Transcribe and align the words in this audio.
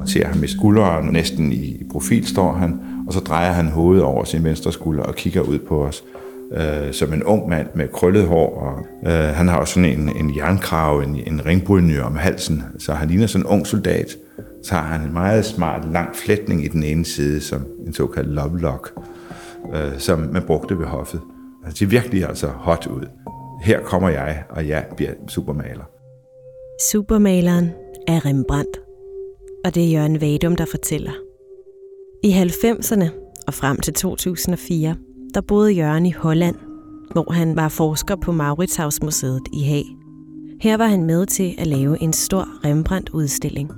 Man 0.00 0.08
ser 0.08 0.26
ham 0.26 0.44
i 0.44 0.46
skulderen, 0.46 1.12
næsten 1.12 1.52
i 1.52 1.82
profil 1.92 2.26
står 2.26 2.52
han, 2.52 2.80
og 3.06 3.12
så 3.12 3.20
drejer 3.20 3.52
han 3.52 3.66
hovedet 3.66 4.04
over 4.04 4.24
sin 4.24 4.44
venstre 4.44 4.72
skulder 4.72 5.02
og 5.02 5.14
kigger 5.14 5.40
ud 5.40 5.58
på 5.58 5.84
os 5.84 6.04
øh, 6.52 6.92
som 6.92 7.12
en 7.12 7.22
ung 7.22 7.48
mand 7.48 7.68
med 7.74 7.88
krøllet 7.88 8.26
hår. 8.26 8.60
Og, 8.60 8.86
øh, 9.12 9.34
han 9.34 9.48
har 9.48 9.56
også 9.58 9.74
sådan 9.74 9.98
en, 9.98 10.16
en 10.16 10.36
jernkrave, 10.36 11.04
en, 11.04 11.16
en 11.26 11.46
ringbrynje 11.46 12.00
om 12.00 12.16
halsen, 12.16 12.62
så 12.78 12.92
han 12.92 13.08
ligner 13.08 13.26
sådan 13.26 13.46
en 13.46 13.52
ung 13.52 13.66
soldat. 13.66 14.16
Så 14.64 14.74
har 14.74 14.82
han 14.82 15.06
en 15.06 15.12
meget 15.12 15.44
smart 15.44 15.92
lang 15.92 16.16
flætning 16.16 16.64
i 16.64 16.68
den 16.68 16.82
ene 16.82 17.04
side, 17.04 17.40
som 17.40 17.66
en 17.86 17.92
såkaldt 17.92 18.28
love 18.28 18.60
lock, 18.60 18.92
øh, 19.74 19.98
som 19.98 20.18
man 20.18 20.42
brugte 20.42 20.78
ved 20.78 20.86
hoffet. 20.86 21.20
Altså, 21.64 21.78
ser 21.78 21.86
virkelig 21.86 22.28
altså 22.28 22.46
hot 22.46 22.86
ud. 22.86 23.06
Her 23.62 23.80
kommer 23.80 24.08
jeg, 24.08 24.42
og 24.50 24.68
jeg 24.68 24.84
bliver 24.96 25.12
supermaler. 25.28 25.84
Supermaleren 26.90 27.70
er 28.08 28.26
Rembrandt, 28.26 28.79
og 29.64 29.74
det 29.74 29.84
er 29.84 29.90
Jørgen 29.90 30.20
Vadum, 30.20 30.56
der 30.56 30.64
fortæller. 30.64 31.12
I 32.24 32.32
90'erne 32.32 33.04
og 33.46 33.54
frem 33.54 33.76
til 33.76 33.94
2004 33.94 34.96
der 35.34 35.40
boede 35.40 35.72
Jørgen 35.72 36.06
i 36.06 36.10
Holland, 36.10 36.56
hvor 37.12 37.32
han 37.32 37.56
var 37.56 37.68
forsker 37.68 38.16
på 38.16 38.32
Mauritshavsmuseet 38.32 39.42
i 39.52 39.62
Haag. 39.62 39.84
Her 40.60 40.76
var 40.76 40.86
han 40.86 41.04
med 41.04 41.26
til 41.26 41.54
at 41.58 41.66
lave 41.66 42.02
en 42.02 42.12
stor 42.12 42.48
Rembrandt-udstilling. 42.64 43.70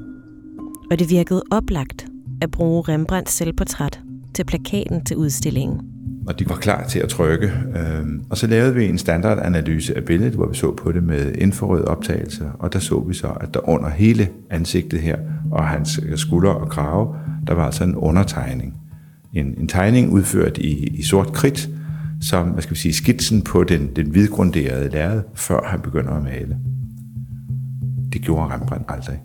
Og 0.91 0.98
det 0.98 1.10
virkede 1.10 1.42
oplagt 1.50 2.06
at 2.41 2.50
bruge 2.50 2.83
Rembrandts 2.88 3.33
selvportræt 3.33 4.00
til 4.34 4.44
plakaten 4.44 5.05
til 5.05 5.16
udstillingen. 5.16 5.91
Og 6.27 6.39
de 6.39 6.49
var 6.49 6.57
klar 6.57 6.87
til 6.87 6.99
at 6.99 7.09
trykke. 7.09 7.53
Øhm, 7.77 8.25
og 8.31 8.39
så 8.39 8.47
lavede 8.47 8.75
vi 8.75 8.89
en 8.89 8.99
standardanalyse 8.99 9.97
af 9.97 10.05
billedet, 10.05 10.35
hvor 10.35 10.48
vi 10.48 10.55
så 10.55 10.75
på 10.77 10.93
det 10.93 11.03
med 11.03 11.35
infrarød 11.35 11.85
optagelse. 11.85 12.45
Og 12.59 12.73
der 12.73 12.79
så 12.79 13.01
vi 13.01 13.15
så, 13.15 13.29
at 13.29 13.55
der 13.55 13.69
under 13.69 13.91
hele 13.91 14.29
ansigtet 14.51 15.01
her, 15.01 15.17
og 15.51 15.64
hans 15.64 16.01
øh, 16.09 16.17
skulder 16.17 16.51
og 16.51 16.69
krave, 16.69 17.17
der 17.47 17.55
var 17.55 17.64
altså 17.64 17.84
en 17.84 17.95
undertegning 17.95 18.83
en, 19.33 19.55
en 19.59 19.69
tegning 19.69 20.12
udført 20.12 20.59
i, 20.59 20.87
i 20.87 21.03
sort 21.03 21.33
kridt, 21.33 21.70
som 22.20 22.48
hvad 22.48 22.62
skal 22.62 22.75
vi 22.75 22.81
sige, 22.81 22.95
skitsen 22.95 23.42
på 23.42 23.64
den, 23.64 23.97
den 23.97 24.11
hvidgrunderede 24.11 24.89
lærred, 24.91 25.23
før 25.34 25.61
han 25.67 25.81
begynder 25.81 26.12
at 26.12 26.23
male. 26.23 26.57
Det 28.12 28.23
gjorde 28.23 28.55
Rembrandt 28.55 28.86
aldrig. 28.89 29.20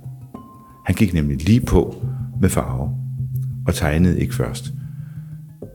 Han 0.86 0.95
gik 0.95 1.14
nemlig 1.14 1.45
lige 1.45 1.61
på 1.61 2.06
med 2.42 2.50
farve, 2.50 2.89
og 3.67 3.76
tegnede 3.76 4.20
ikke 4.20 4.36
først. 4.36 4.73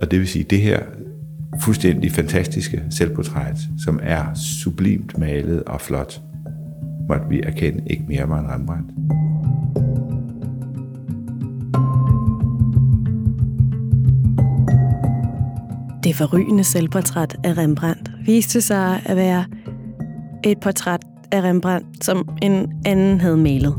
Og 0.03 0.11
det 0.11 0.19
vil 0.19 0.29
sige, 0.29 0.45
det 0.51 0.61
her 0.61 0.81
fuldstændig 1.61 2.13
fantastiske 2.13 2.83
selvportræt, 2.91 3.59
som 3.79 4.01
er 4.03 4.35
sublimt 4.35 5.19
malet 5.19 5.63
og 5.63 5.81
flot, 5.81 6.21
måtte 7.09 7.25
vi 7.29 7.41
erkende 7.41 7.83
ikke 7.87 8.05
mere 8.09 8.29
var 8.29 8.41
en 8.41 8.51
Rembrandt. 8.51 8.91
Det 16.05 16.17
forrygende 16.17 16.65
selvportræt 16.65 17.37
af 17.45 17.59
Rembrandt 17.59 18.11
viste 18.27 18.61
sig 18.61 19.03
at 19.07 19.17
være 19.17 19.45
et 20.45 20.61
portræt 20.61 21.01
af 21.33 21.43
Rembrandt, 21.43 22.05
som 22.05 22.29
en 22.43 22.73
anden 22.85 23.21
havde 23.21 23.37
malet. 23.37 23.75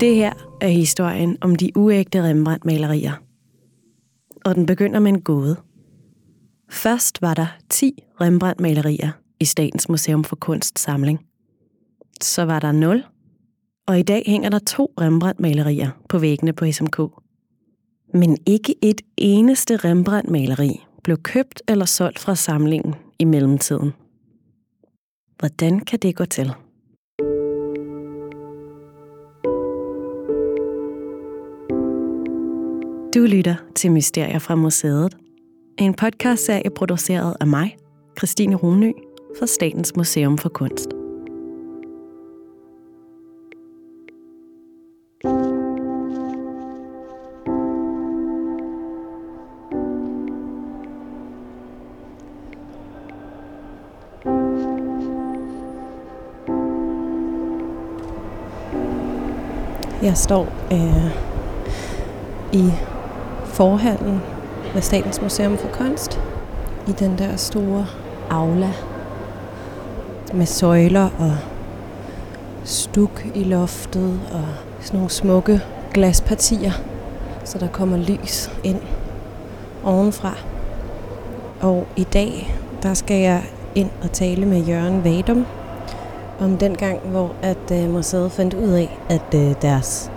Det 0.00 0.14
her 0.14 0.47
er 0.60 0.68
historien 0.68 1.36
om 1.40 1.56
de 1.56 1.76
uægte 1.76 2.22
Rembrandt-malerier. 2.22 3.12
Og 4.44 4.54
den 4.54 4.66
begynder 4.66 5.00
med 5.00 5.12
en 5.12 5.20
gåde. 5.20 5.56
Først 6.70 7.22
var 7.22 7.34
der 7.34 7.46
10 7.68 8.02
Rembrandt-malerier 8.20 9.10
i 9.40 9.44
Statens 9.44 9.88
Museum 9.88 10.24
for 10.24 10.36
Kunst 10.36 10.78
samling. 10.78 11.20
Så 12.22 12.44
var 12.44 12.60
der 12.60 12.72
0 12.72 13.04
og 13.88 13.98
i 13.98 14.02
dag 14.02 14.22
hænger 14.26 14.48
der 14.48 14.58
to 14.58 14.92
Rembrandt-malerier 15.00 15.90
på 16.08 16.18
væggene 16.18 16.52
på 16.52 16.72
SMK. 16.72 17.00
Men 18.14 18.38
ikke 18.46 18.74
et 18.82 19.00
eneste 19.16 19.76
Rembrandt-maleri 19.76 20.84
blev 21.04 21.16
købt 21.16 21.62
eller 21.68 21.84
solgt 21.84 22.18
fra 22.18 22.34
samlingen 22.34 22.94
i 23.18 23.24
mellemtiden. 23.24 23.92
Hvordan 25.38 25.80
kan 25.80 25.98
det 25.98 26.16
gå 26.16 26.24
til? 26.24 26.52
Du 33.14 33.20
lytter 33.20 33.54
til 33.74 33.92
Mysterier 33.92 34.38
fra 34.38 34.54
Museet. 34.54 35.16
En 35.78 35.94
podcastserie 35.94 36.70
produceret 36.70 37.36
af 37.40 37.46
mig, 37.46 37.76
Christine 38.18 38.56
Runø, 38.56 38.92
fra 39.38 39.46
Statens 39.46 39.96
Museum 39.96 40.38
for 40.38 40.48
Kunst. 40.48 40.88
Jeg 60.02 60.16
står 60.16 60.48
øh, 60.72 61.28
i 62.52 62.97
forhallen 63.58 64.20
ved 64.74 64.82
Statens 64.82 65.22
Museum 65.22 65.58
for 65.58 65.68
Kunst 65.68 66.20
i 66.88 66.92
den 66.92 67.18
der 67.18 67.36
store 67.36 67.86
aula 68.30 68.72
med 70.34 70.46
søjler 70.46 71.08
og 71.18 71.36
stuk 72.64 73.26
i 73.34 73.44
loftet 73.44 74.20
og 74.32 74.44
sådan 74.80 74.98
nogle 74.98 75.10
smukke 75.10 75.60
glaspartier, 75.94 76.72
så 77.44 77.58
der 77.58 77.68
kommer 77.68 77.96
lys 77.96 78.50
ind 78.64 78.80
ovenfra. 79.84 80.34
Og 81.60 81.86
i 81.96 82.04
dag, 82.04 82.54
der 82.82 82.94
skal 82.94 83.20
jeg 83.20 83.42
ind 83.74 83.90
og 84.02 84.12
tale 84.12 84.46
med 84.46 84.64
Jørgen 84.64 85.04
Vadum, 85.04 85.46
om 86.40 86.58
den 86.58 86.74
gang, 86.74 86.98
hvor 86.98 87.32
at 87.42 87.70
øh, 87.72 87.90
museet 87.90 88.32
fandt 88.32 88.54
ud 88.54 88.72
af, 88.72 88.98
at 89.08 89.34
øh, 89.34 89.54
deres 89.62 90.10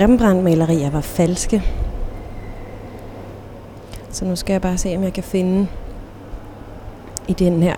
Rembrandt-malerier 0.00 0.90
var 0.90 1.00
falske. 1.00 1.62
Så 4.10 4.24
nu 4.24 4.36
skal 4.36 4.52
jeg 4.54 4.62
bare 4.62 4.78
se, 4.78 4.96
om 4.96 5.02
jeg 5.02 5.12
kan 5.12 5.24
finde 5.24 5.68
i 7.28 7.32
den 7.32 7.62
her 7.62 7.76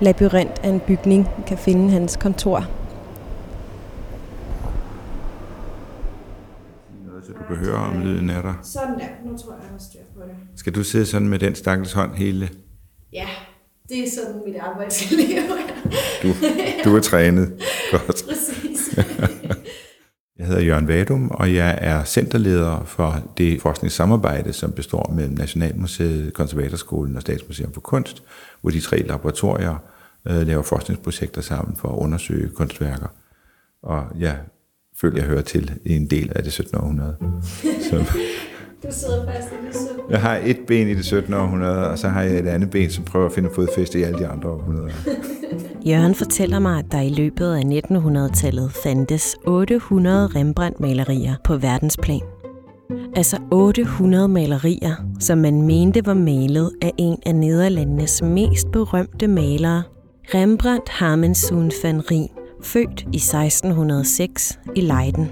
labyrint 0.00 0.58
af 0.62 0.68
en 0.68 0.80
bygning, 0.80 1.28
kan 1.46 1.58
finde 1.58 1.90
hans 1.90 2.16
kontor. 2.16 2.66
Noget, 7.06 7.24
så 7.24 7.32
du 7.32 7.44
kan 7.48 7.56
høre 7.56 7.76
om 7.76 8.00
lyden 8.00 8.30
af 8.30 8.42
dig. 8.42 8.54
Sådan 8.62 8.94
der. 8.98 9.30
Nu 9.30 9.36
tror 9.38 9.52
jeg, 9.52 9.60
jeg 9.62 9.70
har 9.70 9.78
styr 9.78 10.00
på 10.14 10.20
det. 10.22 10.58
Skal 10.58 10.74
du 10.74 10.84
sidde 10.84 11.06
sådan 11.06 11.28
med 11.28 11.38
den 11.38 11.54
stakkels 11.54 11.92
hånd 11.92 12.14
hele? 12.14 12.48
Ja, 13.12 13.26
det 13.88 13.98
er 13.98 14.10
sådan 14.10 14.42
mit 14.46 14.56
arbejdsliv. 14.56 15.26
Du, 16.22 16.28
du 16.84 16.96
er 16.96 17.00
trænet. 17.00 17.52
Godt. 17.92 18.06
Præcis. 18.28 18.98
Jeg 20.38 20.46
hedder 20.46 20.62
Jørgen 20.62 20.88
Vadum, 20.88 21.30
og 21.30 21.54
jeg 21.54 21.78
er 21.80 22.04
centerleder 22.04 22.84
for 22.84 23.22
det 23.38 23.62
forskningssamarbejde, 23.62 24.52
som 24.52 24.72
består 24.72 25.12
mellem 25.16 25.34
Nationalmuseet, 25.34 26.34
Konservatorskolen 26.34 27.16
og 27.16 27.22
Statsmuseum 27.22 27.72
for 27.72 27.80
Kunst, 27.80 28.22
hvor 28.60 28.70
de 28.70 28.80
tre 28.80 28.98
laboratorier 29.02 29.82
øh, 30.28 30.46
laver 30.46 30.62
forskningsprojekter 30.62 31.40
sammen 31.40 31.76
for 31.76 31.88
at 31.88 31.96
undersøge 31.98 32.48
kunstværker. 32.48 33.06
Og 33.82 34.04
jeg 34.18 34.36
føler, 35.00 35.16
jeg 35.16 35.24
hører 35.26 35.42
til 35.42 35.72
i 35.84 35.96
en 35.96 36.10
del 36.10 36.32
af 36.34 36.42
det 36.42 36.52
17. 36.52 36.78
århundrede. 36.78 37.16
Så 37.90 38.04
Du 38.82 38.88
sidder 38.90 39.26
fast 39.32 39.48
i 39.48 39.66
det 39.66 39.74
så. 39.74 39.88
jeg 40.10 40.20
har 40.20 40.40
et 40.44 40.58
ben 40.66 40.88
i 40.88 40.94
det 40.94 41.04
17. 41.04 41.34
århundrede, 41.34 41.90
og 41.90 41.98
så 41.98 42.08
har 42.08 42.22
jeg 42.22 42.38
et 42.38 42.46
andet 42.46 42.70
ben, 42.70 42.90
som 42.90 43.04
prøver 43.04 43.26
at 43.26 43.32
finde 43.32 43.50
fodfæste 43.54 43.98
i 43.98 44.02
alle 44.02 44.18
de 44.18 44.26
andre 44.26 44.48
århundreder. 44.50 44.92
Jørgen 45.88 46.14
fortæller 46.14 46.58
mig, 46.58 46.78
at 46.78 46.92
der 46.92 47.00
i 47.00 47.08
løbet 47.08 47.54
af 47.54 47.62
1900-tallet 47.62 48.72
fandtes 48.72 49.36
800 49.46 50.26
Rembrandt-malerier 50.26 51.34
på 51.44 51.56
verdensplan. 51.56 52.20
Altså 53.16 53.38
800 53.50 54.28
malerier, 54.28 54.94
som 55.20 55.38
man 55.38 55.62
mente 55.62 56.06
var 56.06 56.14
malet 56.14 56.72
af 56.82 56.92
en 56.98 57.18
af 57.26 57.34
Nederlandenes 57.34 58.22
mest 58.22 58.70
berømte 58.72 59.28
malere, 59.28 59.82
Rembrandt 60.34 60.88
Harmensun 60.88 61.72
van 61.82 62.10
Rijn, 62.10 62.28
født 62.62 63.00
i 63.12 63.16
1606 63.16 64.58
i 64.76 64.80
Leiden. 64.80 65.30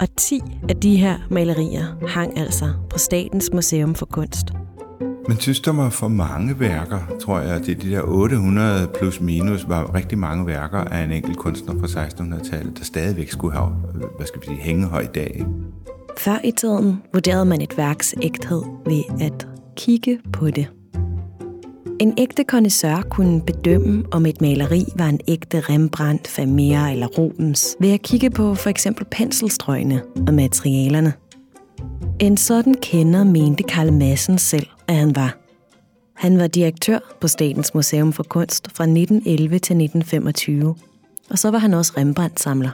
Og 0.00 0.08
10 0.16 0.40
af 0.68 0.76
de 0.76 0.96
her 0.96 1.18
malerier 1.30 2.06
hang 2.08 2.38
altså 2.38 2.68
på 2.90 2.98
Statens 2.98 3.50
Museum 3.52 3.94
for 3.94 4.06
Kunst. 4.06 4.46
Men 5.28 5.40
synes 5.40 5.60
der 5.60 5.72
var 5.72 5.90
for 5.90 6.08
mange 6.08 6.60
værker, 6.60 6.98
tror 7.20 7.40
jeg, 7.40 7.50
at 7.50 7.66
det 7.66 7.82
de 7.82 7.90
der 7.90 8.02
800 8.02 8.88
plus 8.98 9.20
minus 9.20 9.68
var 9.68 9.94
rigtig 9.94 10.18
mange 10.18 10.46
værker 10.46 10.78
af 10.78 11.04
en 11.04 11.12
enkelt 11.12 11.36
kunstner 11.36 11.74
fra 11.80 12.06
1600-tallet, 12.06 12.78
der 12.78 12.84
stadigvæk 12.84 13.30
skulle 13.30 13.54
have, 13.54 13.68
hvad 14.16 14.26
skal 14.26 14.40
vi 14.40 14.46
sige, 14.46 14.58
hængehøj 14.58 15.00
i 15.00 15.06
dag. 15.14 15.46
Før 16.18 16.38
i 16.44 16.50
tiden 16.50 17.02
vurderede 17.12 17.44
man 17.44 17.60
et 17.60 17.76
værks 17.76 18.14
ægthed 18.22 18.62
ved 18.86 19.02
at 19.20 19.46
kigge 19.76 20.18
på 20.32 20.50
det. 20.50 20.68
En 22.00 22.14
ægte 22.18 22.44
kondisør 22.44 23.02
kunne 23.10 23.42
bedømme, 23.42 24.04
om 24.12 24.26
et 24.26 24.40
maleri 24.40 24.84
var 24.96 25.06
en 25.06 25.20
ægte 25.28 25.60
Rembrandt, 25.60 26.38
Vermeer 26.38 26.86
eller 26.86 27.06
Rubens, 27.06 27.76
ved 27.80 27.90
at 27.90 28.02
kigge 28.02 28.30
på 28.30 28.54
for 28.54 28.70
eksempel 28.70 29.04
penselstrøgene 29.10 30.02
og 30.28 30.34
materialerne. 30.34 31.12
En 32.18 32.36
sådan 32.36 32.74
kender 32.74 33.24
mente 33.24 33.62
Karl 33.62 33.92
Madsen 33.92 34.38
selv, 34.38 34.66
at 34.88 34.94
han 34.94 35.16
var. 35.16 35.36
Han 36.14 36.38
var 36.38 36.46
direktør 36.46 36.98
på 37.20 37.28
Statens 37.28 37.74
Museum 37.74 38.12
for 38.12 38.22
Kunst 38.22 38.68
fra 38.74 38.84
1911 38.84 39.58
til 39.58 39.74
1925, 39.74 40.74
og 41.30 41.38
så 41.38 41.50
var 41.50 41.58
han 41.58 41.74
også 41.74 41.92
Rembrandt-samler. 41.96 42.70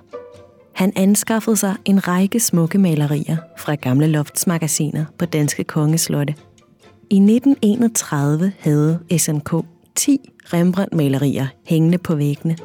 Han 0.72 0.93
anskaffede 0.96 1.56
sig 1.56 1.76
en 1.84 2.08
række 2.08 2.40
smukke 2.40 2.78
malerier 2.78 3.37
fra 3.58 3.75
gamle 3.75 4.06
loftsmagasiner 4.06 5.04
på 5.19 5.26
danske 5.26 5.64
kongeslotte. 5.64 6.34
I 7.10 7.16
1931 7.16 8.52
havde 8.58 8.99
SNK 9.19 9.54
10 9.94 10.31
Rembrandt-malerier 10.44 11.46
hængende 11.66 11.99
på 11.99 12.14
væggene, 12.14 12.56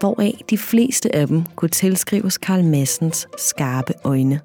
hvoraf 0.00 0.40
de 0.50 0.58
fleste 0.58 1.14
af 1.14 1.26
dem 1.26 1.42
kunne 1.56 1.68
tilskrives 1.68 2.38
Karl 2.38 2.64
Massens 2.64 3.28
skarpe 3.38 3.92
øjne. 4.04 4.40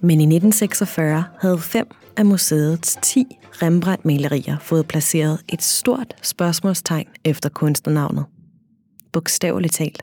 Men 0.00 0.20
i 0.20 0.24
1946 0.24 1.24
havde 1.40 1.58
fem 1.58 1.86
af 2.16 2.26
museets 2.26 2.98
10 3.02 3.26
Rembrandt-malerier 3.62 4.58
fået 4.58 4.88
placeret 4.88 5.40
et 5.48 5.62
stort 5.62 6.14
spørgsmålstegn 6.22 7.06
efter 7.24 7.48
kunstnernavnet. 7.48 8.24
Bogstaveligt 9.12 9.74
talt. 9.74 10.02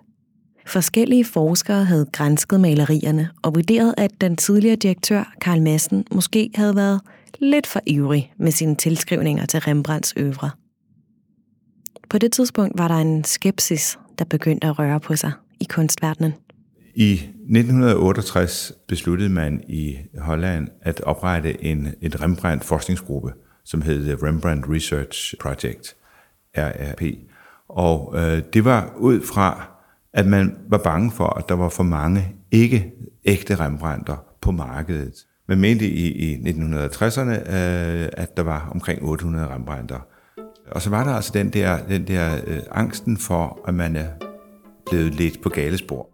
Forskellige 0.65 1.25
forskere 1.25 1.85
havde 1.85 2.05
grænsket 2.11 2.59
malerierne 2.59 3.29
og 3.41 3.55
vurderet, 3.55 3.93
at 3.97 4.11
den 4.21 4.37
tidligere 4.37 4.75
direktør 4.75 5.33
Karl 5.41 5.61
Madsen 5.61 6.05
måske 6.11 6.49
havde 6.55 6.75
været 6.75 7.01
lidt 7.39 7.67
for 7.67 7.79
ivrig 7.85 8.33
med 8.37 8.51
sine 8.51 8.75
tilskrivninger 8.75 9.45
til 9.45 9.59
Rembrandts 9.59 10.13
øvre. 10.17 10.49
På 12.09 12.17
det 12.17 12.31
tidspunkt 12.31 12.77
var 12.77 12.87
der 12.87 12.95
en 12.95 13.23
skepsis, 13.23 13.99
der 14.19 14.25
begyndte 14.25 14.67
at 14.67 14.79
røre 14.79 14.99
på 14.99 15.15
sig 15.15 15.31
i 15.59 15.63
kunstverdenen. 15.69 16.33
I 16.95 17.13
1968 17.13 18.73
besluttede 18.87 19.29
man 19.29 19.61
i 19.67 19.97
Holland 20.17 20.67
at 20.81 21.01
oprette 21.01 21.63
en, 21.63 21.87
et 22.01 22.21
Rembrandt-forskningsgruppe, 22.21 23.33
som 23.65 23.81
hed 23.81 24.23
Rembrandt 24.23 24.65
Research 24.69 25.35
Project, 25.39 25.95
RRP. 26.57 27.01
Og 27.69 28.13
øh, 28.17 28.43
det 28.53 28.65
var 28.65 28.93
ud 28.97 29.21
fra, 29.21 29.67
at 30.13 30.27
man 30.27 30.57
var 30.69 30.77
bange 30.77 31.11
for, 31.11 31.37
at 31.37 31.49
der 31.49 31.55
var 31.55 31.69
for 31.69 31.83
mange 31.83 32.35
ikke 32.51 32.93
ægte 33.25 33.55
Rembrandter 33.55 34.25
på 34.41 34.51
markedet. 34.51 35.13
Man 35.47 35.59
mente 35.59 35.87
i, 35.87 36.11
i 36.11 36.35
1960'erne, 36.35 37.55
øh, 37.55 38.09
at 38.13 38.37
der 38.37 38.43
var 38.43 38.69
omkring 38.71 39.03
800 39.03 39.53
Rembrandter. 39.53 39.99
Og 40.71 40.81
så 40.81 40.89
var 40.89 41.03
der 41.03 41.11
altså 41.11 41.31
den 41.33 41.49
der, 41.49 41.87
den 41.87 42.07
der 42.07 42.39
øh, 42.47 42.59
angsten 42.71 43.17
for, 43.17 43.59
at 43.67 43.73
man 43.73 43.95
er 43.95 44.07
blevet 44.85 45.15
lidt 45.15 45.41
på 45.41 45.49
gale 45.49 45.77
spor. 45.77 46.12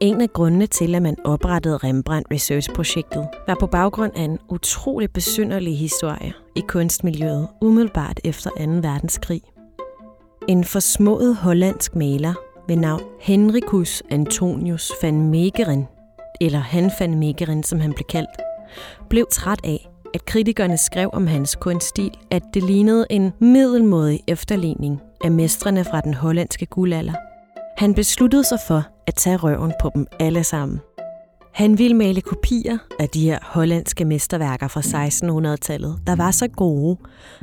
En 0.00 0.20
af 0.20 0.32
grundene 0.32 0.66
til, 0.66 0.94
at 0.94 1.02
man 1.02 1.16
oprettede 1.24 1.76
Rembrandt 1.76 2.28
Research-projektet, 2.30 3.28
var 3.46 3.56
på 3.60 3.66
baggrund 3.66 4.12
af 4.16 4.22
en 4.22 4.38
utrolig 4.48 5.12
besynderlig 5.12 5.78
historie 5.78 6.32
i 6.56 6.60
kunstmiljøet 6.68 7.48
umiddelbart 7.60 8.20
efter 8.24 8.50
2. 8.50 8.56
verdenskrig. 8.58 9.42
En 10.48 10.64
forsmået 10.64 11.36
hollandsk 11.36 11.94
maler 11.96 12.34
ved 12.68 12.76
navn 12.76 13.02
Henricus 13.20 14.02
Antonius 14.10 14.92
van 15.02 15.30
Meegeren, 15.30 15.88
eller 16.40 16.58
Han 16.58 16.90
van 17.00 17.18
Meegeren, 17.18 17.62
som 17.62 17.80
han 17.80 17.92
blev 17.92 18.06
kaldt, 18.08 18.40
blev 19.08 19.26
træt 19.30 19.60
af, 19.64 19.88
at 20.14 20.24
kritikerne 20.24 20.78
skrev 20.78 21.10
om 21.12 21.26
hans 21.26 21.56
kunststil, 21.56 22.10
at 22.30 22.42
det 22.54 22.62
lignede 22.62 23.06
en 23.10 23.32
middelmådig 23.38 24.20
efterligning 24.28 25.00
af 25.24 25.30
mestrene 25.30 25.84
fra 25.84 26.00
den 26.00 26.14
hollandske 26.14 26.66
guldalder. 26.66 27.25
Han 27.76 27.94
besluttede 27.94 28.44
sig 28.44 28.58
for 28.68 28.82
at 29.06 29.14
tage 29.14 29.36
røven 29.36 29.72
på 29.80 29.90
dem 29.94 30.06
alle 30.20 30.44
sammen. 30.44 30.80
Han 31.54 31.78
ville 31.78 31.96
male 31.96 32.20
kopier 32.20 32.78
af 32.98 33.08
de 33.08 33.20
her 33.20 33.38
hollandske 33.42 34.04
mesterværker 34.04 34.68
fra 34.68 34.80
1600-tallet, 34.80 35.98
der 36.06 36.16
var 36.16 36.30
så 36.30 36.48
gode, 36.48 36.98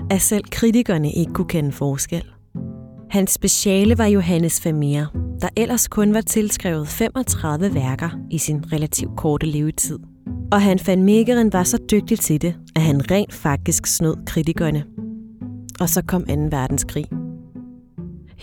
at 0.10 0.22
selv 0.22 0.44
kritikerne 0.52 1.12
ikke 1.12 1.34
kunne 1.34 1.48
kende 1.48 1.72
forskel. 1.72 2.24
Hans 3.10 3.32
speciale 3.32 3.98
var 3.98 4.06
Johannes 4.06 4.66
Vermeer, 4.66 5.06
der 5.42 5.50
ellers 5.58 5.88
kun 5.88 6.14
var 6.14 6.22
tilskrevet 6.22 6.88
35 6.88 7.74
værker 7.74 8.10
i 8.32 8.38
sin 8.38 8.74
relativt 8.74 9.18
korte 9.18 9.46
levetid. 9.46 10.00
Og 10.52 10.62
han 10.62 10.80
fandt 10.80 11.04
Megeren 11.04 11.54
var 11.54 11.64
så 11.64 11.78
dygtig 11.92 12.20
til 12.20 12.42
det, 12.42 12.56
at 12.76 12.82
han 12.82 13.12
rent 13.12 13.34
faktisk 13.34 13.88
snød 13.88 14.16
kritikerne. 14.26 14.84
Og 15.80 15.90
så 15.90 16.02
kom 16.08 16.26
2. 16.26 16.34
verdenskrig. 16.34 17.23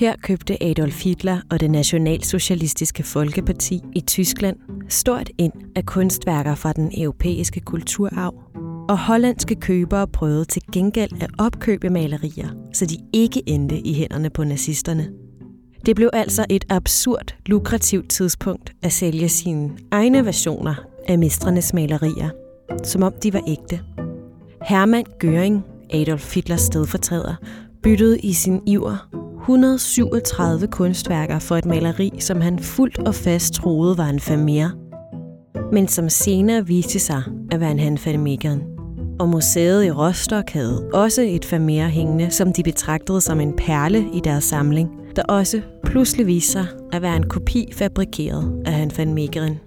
Her 0.01 0.17
købte 0.23 0.63
Adolf 0.63 1.05
Hitler 1.05 1.41
og 1.51 1.61
det 1.61 1.71
nationalsocialistiske 1.71 3.03
folkeparti 3.03 3.81
i 3.93 4.01
Tyskland 4.01 4.57
stort 4.89 5.31
ind 5.39 5.53
af 5.77 5.87
kunstværker 5.87 6.55
fra 6.55 6.73
den 6.73 6.93
europæiske 6.99 7.61
kulturarv, 7.61 8.35
og 8.89 8.99
hollandske 8.99 9.55
købere 9.55 10.09
prøvede 10.09 10.45
til 10.45 10.63
gengæld 10.73 11.23
at 11.23 11.31
opkøbe 11.39 11.91
malerier, 11.91 12.49
så 12.73 12.87
de 12.87 12.97
ikke 13.13 13.43
endte 13.47 13.79
i 13.87 13.95
hænderne 13.95 14.31
på 14.31 14.45
nazisterne. 14.45 15.09
Det 15.87 15.97
blev 15.97 16.11
altså 16.13 16.47
et 16.51 16.65
absurd 16.69 17.35
lukrativt 17.47 18.11
tidspunkt 18.11 18.73
at 18.83 18.93
sælge 18.93 19.29
sine 19.29 19.71
egne 19.91 20.25
versioner 20.25 20.75
af 21.09 21.19
mestrenes 21.19 21.75
malerier, 21.75 22.31
som 22.85 23.03
om 23.03 23.13
de 23.23 23.33
var 23.33 23.43
ægte. 23.49 23.81
Hermann 24.69 25.07
Göring, 25.25 25.61
Adolf 25.91 26.35
Hitlers 26.35 26.61
stedfortræder, 26.61 27.35
byttede 27.83 28.19
i 28.19 28.33
sin 28.33 28.61
iver 28.67 29.30
137 29.41 30.67
kunstværker 30.67 31.39
for 31.39 31.57
et 31.57 31.67
maleri, 31.67 32.13
som 32.19 32.41
han 32.41 32.59
fuldt 32.59 32.99
og 32.99 33.15
fast 33.15 33.55
troede 33.55 33.99
var 33.99 34.09
en 34.09 34.21
Vermeer, 34.29 34.71
men 35.73 35.89
som 35.89 36.09
senere 36.09 36.67
viste 36.67 36.99
sig 36.99 37.23
at 37.51 37.61
være 37.61 37.71
en 37.71 37.79
Han 37.79 37.99
van 38.07 38.21
Meegeren. 38.21 38.63
Og 39.21 39.29
museet 39.29 39.85
i 39.85 39.91
Rostock 39.91 40.51
havde 40.51 40.91
også 40.93 41.23
et 41.23 41.53
Vermeer 41.53 41.89
hængende, 41.89 42.31
som 42.31 42.53
de 42.53 42.63
betragtede 42.63 43.21
som 43.21 43.41
en 43.41 43.57
perle 43.57 44.07
i 44.15 44.21
deres 44.25 44.45
samling, 44.45 44.91
der 45.17 45.23
også 45.23 45.61
pludselig 45.85 46.27
viste 46.27 46.53
sig 46.53 46.67
at 46.93 47.03
være 47.03 47.17
en 47.17 47.29
kopi 47.29 47.73
fabrikeret 47.77 48.63
af 48.67 48.73
Han 48.73 48.91
van 48.97 49.15
Meegeren. 49.15 49.59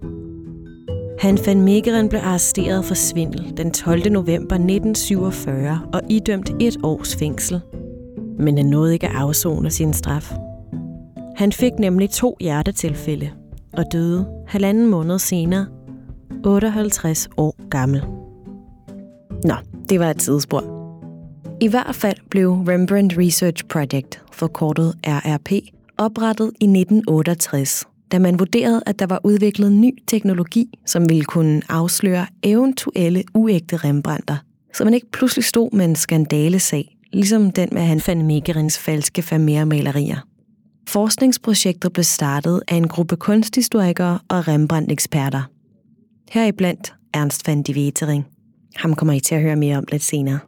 Han 1.20 1.40
van 1.46 1.62
Meegeren 1.62 2.10
blev 2.10 2.22
arresteret 2.24 2.86
for 2.86 2.96
svindel 2.96 3.54
den 3.58 3.72
12. 3.72 4.12
november 4.12 4.56
1947 4.56 5.80
og 5.94 6.02
idømt 6.10 6.52
et 6.60 6.78
års 6.84 7.16
fængsel– 7.16 7.62
men 8.40 8.58
han 8.58 8.66
nåede 8.66 8.94
ikke 8.94 9.08
at 9.08 9.16
afzone 9.16 9.70
sin 9.70 9.94
straf. 9.94 10.34
Han 11.36 11.52
fik 11.52 11.72
nemlig 11.80 12.10
to 12.10 12.38
hjertetilfælde 12.40 13.30
og 13.74 13.86
døde 13.92 14.28
halvanden 14.48 14.88
måned 14.88 15.20
senere, 15.20 15.66
58 16.46 17.30
år 17.38 17.56
gammel. 17.70 18.04
Nå, 19.44 19.56
det 19.90 20.00
var 20.00 20.10
et 20.10 20.18
tidsspur. 20.18 20.64
I 21.62 21.68
hvert 21.68 21.96
fald 21.96 22.18
blev 22.30 22.52
Rembrandt 22.52 23.18
Research 23.18 23.66
Project, 23.66 24.22
forkortet 24.32 24.94
RRP, 25.08 25.52
oprettet 25.98 26.52
i 26.60 26.66
1968, 26.66 27.86
da 28.12 28.20
man 28.20 28.40
vurderede, 28.40 28.82
at 28.86 29.00
der 29.00 29.06
var 29.06 29.20
udviklet 29.24 29.72
ny 29.72 29.98
teknologi, 30.08 30.80
som 30.86 31.10
ville 31.10 31.24
kunne 31.24 31.62
afsløre 31.70 32.26
eventuelle 32.44 33.24
uægte 33.34 33.78
Rembrandter, 33.78 34.38
så 34.74 34.84
man 34.84 34.94
ikke 34.94 35.12
pludselig 35.12 35.46
stod 35.46 35.70
med 35.72 35.86
en 35.86 35.96
skandalesag 35.96 36.93
ligesom 37.14 37.52
den 37.52 37.70
med 37.72 37.82
Han 37.82 38.02
van 38.08 38.26
Megerins 38.28 38.80
falske 38.80 39.24
Vermeer-malerier. 39.32 40.28
Forskningsprojektet 40.90 41.94
blev 41.94 42.04
startet 42.04 42.62
af 42.68 42.76
en 42.76 42.88
gruppe 42.88 43.16
kunsthistorikere 43.16 44.20
og 44.30 44.48
Rembrandt-eksperter. 44.48 45.42
Heriblandt 46.32 46.94
Ernst 47.14 47.48
van 47.48 47.64
de 47.64 47.74
Wetering. 47.74 48.26
Ham 48.76 48.96
kommer 48.96 49.14
I 49.14 49.20
til 49.20 49.36
at 49.36 49.42
høre 49.42 49.56
mere 49.56 49.78
om 49.78 49.86
lidt 49.92 50.04
senere. 50.04 50.40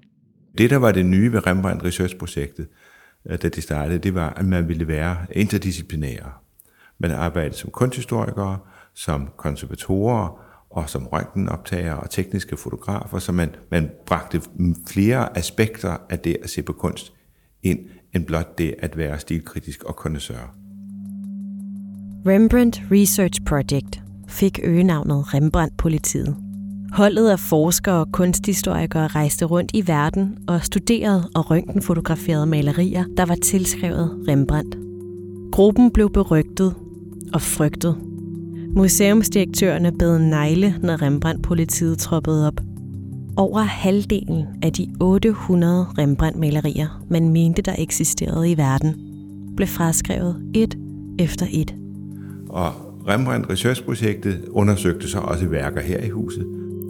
Det, 0.58 0.70
der 0.70 0.78
var 0.78 0.92
det 0.92 1.06
nye 1.06 1.32
ved 1.32 1.48
Rembrandt 1.48 1.84
Research-projektet, 1.84 2.68
øh, 3.26 3.42
da 3.42 3.50
det 3.50 3.64
startede, 3.64 4.00
det 4.00 4.16
var, 4.16 4.30
at 4.30 4.46
man 4.46 4.68
ville 4.68 4.88
være 4.88 5.18
interdisciplinære. 5.32 6.32
Man 7.00 7.12
arbejdede 7.12 7.56
som 7.56 7.70
kunsthistorikere, 7.70 8.58
som 8.94 9.30
konservatorer, 9.38 10.45
og 10.76 10.90
som 10.90 11.08
røntgenoptager 11.08 11.94
og 11.94 12.10
tekniske 12.10 12.58
fotografer, 12.58 13.20
så 13.20 13.32
man, 13.32 13.50
man 13.72 13.90
bragte 14.06 14.42
flere 14.88 15.38
aspekter 15.38 15.98
af 16.10 16.20
det 16.20 16.38
at 16.44 16.50
se 16.50 16.62
på 16.62 16.74
kunst 16.74 17.14
ind, 17.64 17.80
end 18.14 18.26
blot 18.26 18.58
det 18.58 18.76
at 18.80 18.98
være 18.98 19.20
stilkritisk 19.20 19.84
og 19.84 19.96
kondensør. 19.96 20.56
Rembrandt 22.28 22.82
Research 22.92 23.42
Project 23.46 24.02
fik 24.28 24.60
øgenavnet 24.64 25.34
Rembrandt-politiet. 25.34 26.36
Holdet 26.94 27.30
af 27.30 27.40
forskere 27.40 28.00
og 28.00 28.12
kunsthistorikere 28.12 29.08
rejste 29.08 29.46
rundt 29.46 29.72
i 29.74 29.88
verden 29.88 30.38
og 30.48 30.64
studerede 30.64 31.30
og 31.36 31.52
røntgenfotograferede 31.52 32.46
malerier, 32.46 33.06
der 33.18 33.26
var 33.26 33.36
tilskrevet 33.36 34.26
Rembrandt. 34.28 34.76
Gruppen 35.52 35.92
blev 35.92 36.10
berygtet 36.10 36.76
og 37.34 37.42
frygtet 37.42 38.15
Museumsdirektørerne 38.76 39.92
bed 39.92 40.20
negle, 40.20 40.76
når 40.84 41.02
Rembrandt-politiet 41.02 41.98
troppede 41.98 42.48
op. 42.48 42.62
over 43.38 43.60
halvdelen 43.62 44.46
af 44.62 44.74
de 44.74 44.88
800 45.00 45.86
Rembrandt-malerier, 45.98 47.04
man 47.10 47.30
mente, 47.30 47.62
der 47.62 47.76
eksisterede 47.78 48.52
i 48.52 48.58
verden, 48.58 48.96
blev 49.56 49.68
fraskrevet 49.68 50.52
et 50.54 50.78
efter 51.20 51.46
et. 51.52 51.76
Og 52.50 52.72
Rembrandt 53.08 53.50
Research-projektet 53.50 54.46
undersøgte 54.50 55.10
så 55.10 55.20
også 55.20 55.46
værker 55.46 55.82
her 55.82 56.04
i 56.04 56.10
huset. 56.10 56.46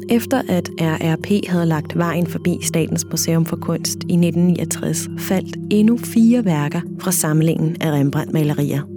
Efter 0.10 0.42
at 0.50 0.70
RRP 0.82 1.48
havde 1.50 1.66
lagt 1.66 1.98
vejen 1.98 2.28
forbi 2.28 2.58
Statens 2.62 3.06
Museum 3.12 3.46
for 3.46 3.56
Kunst 3.56 3.98
i 4.10 4.14
1969, 4.14 5.10
faldt 5.18 5.58
endnu 5.72 5.98
fire 5.98 6.46
værker 6.46 6.82
fra 7.00 7.12
samlingen 7.12 7.76
af 7.82 7.92
Rembrandt-malerier. 7.92 8.95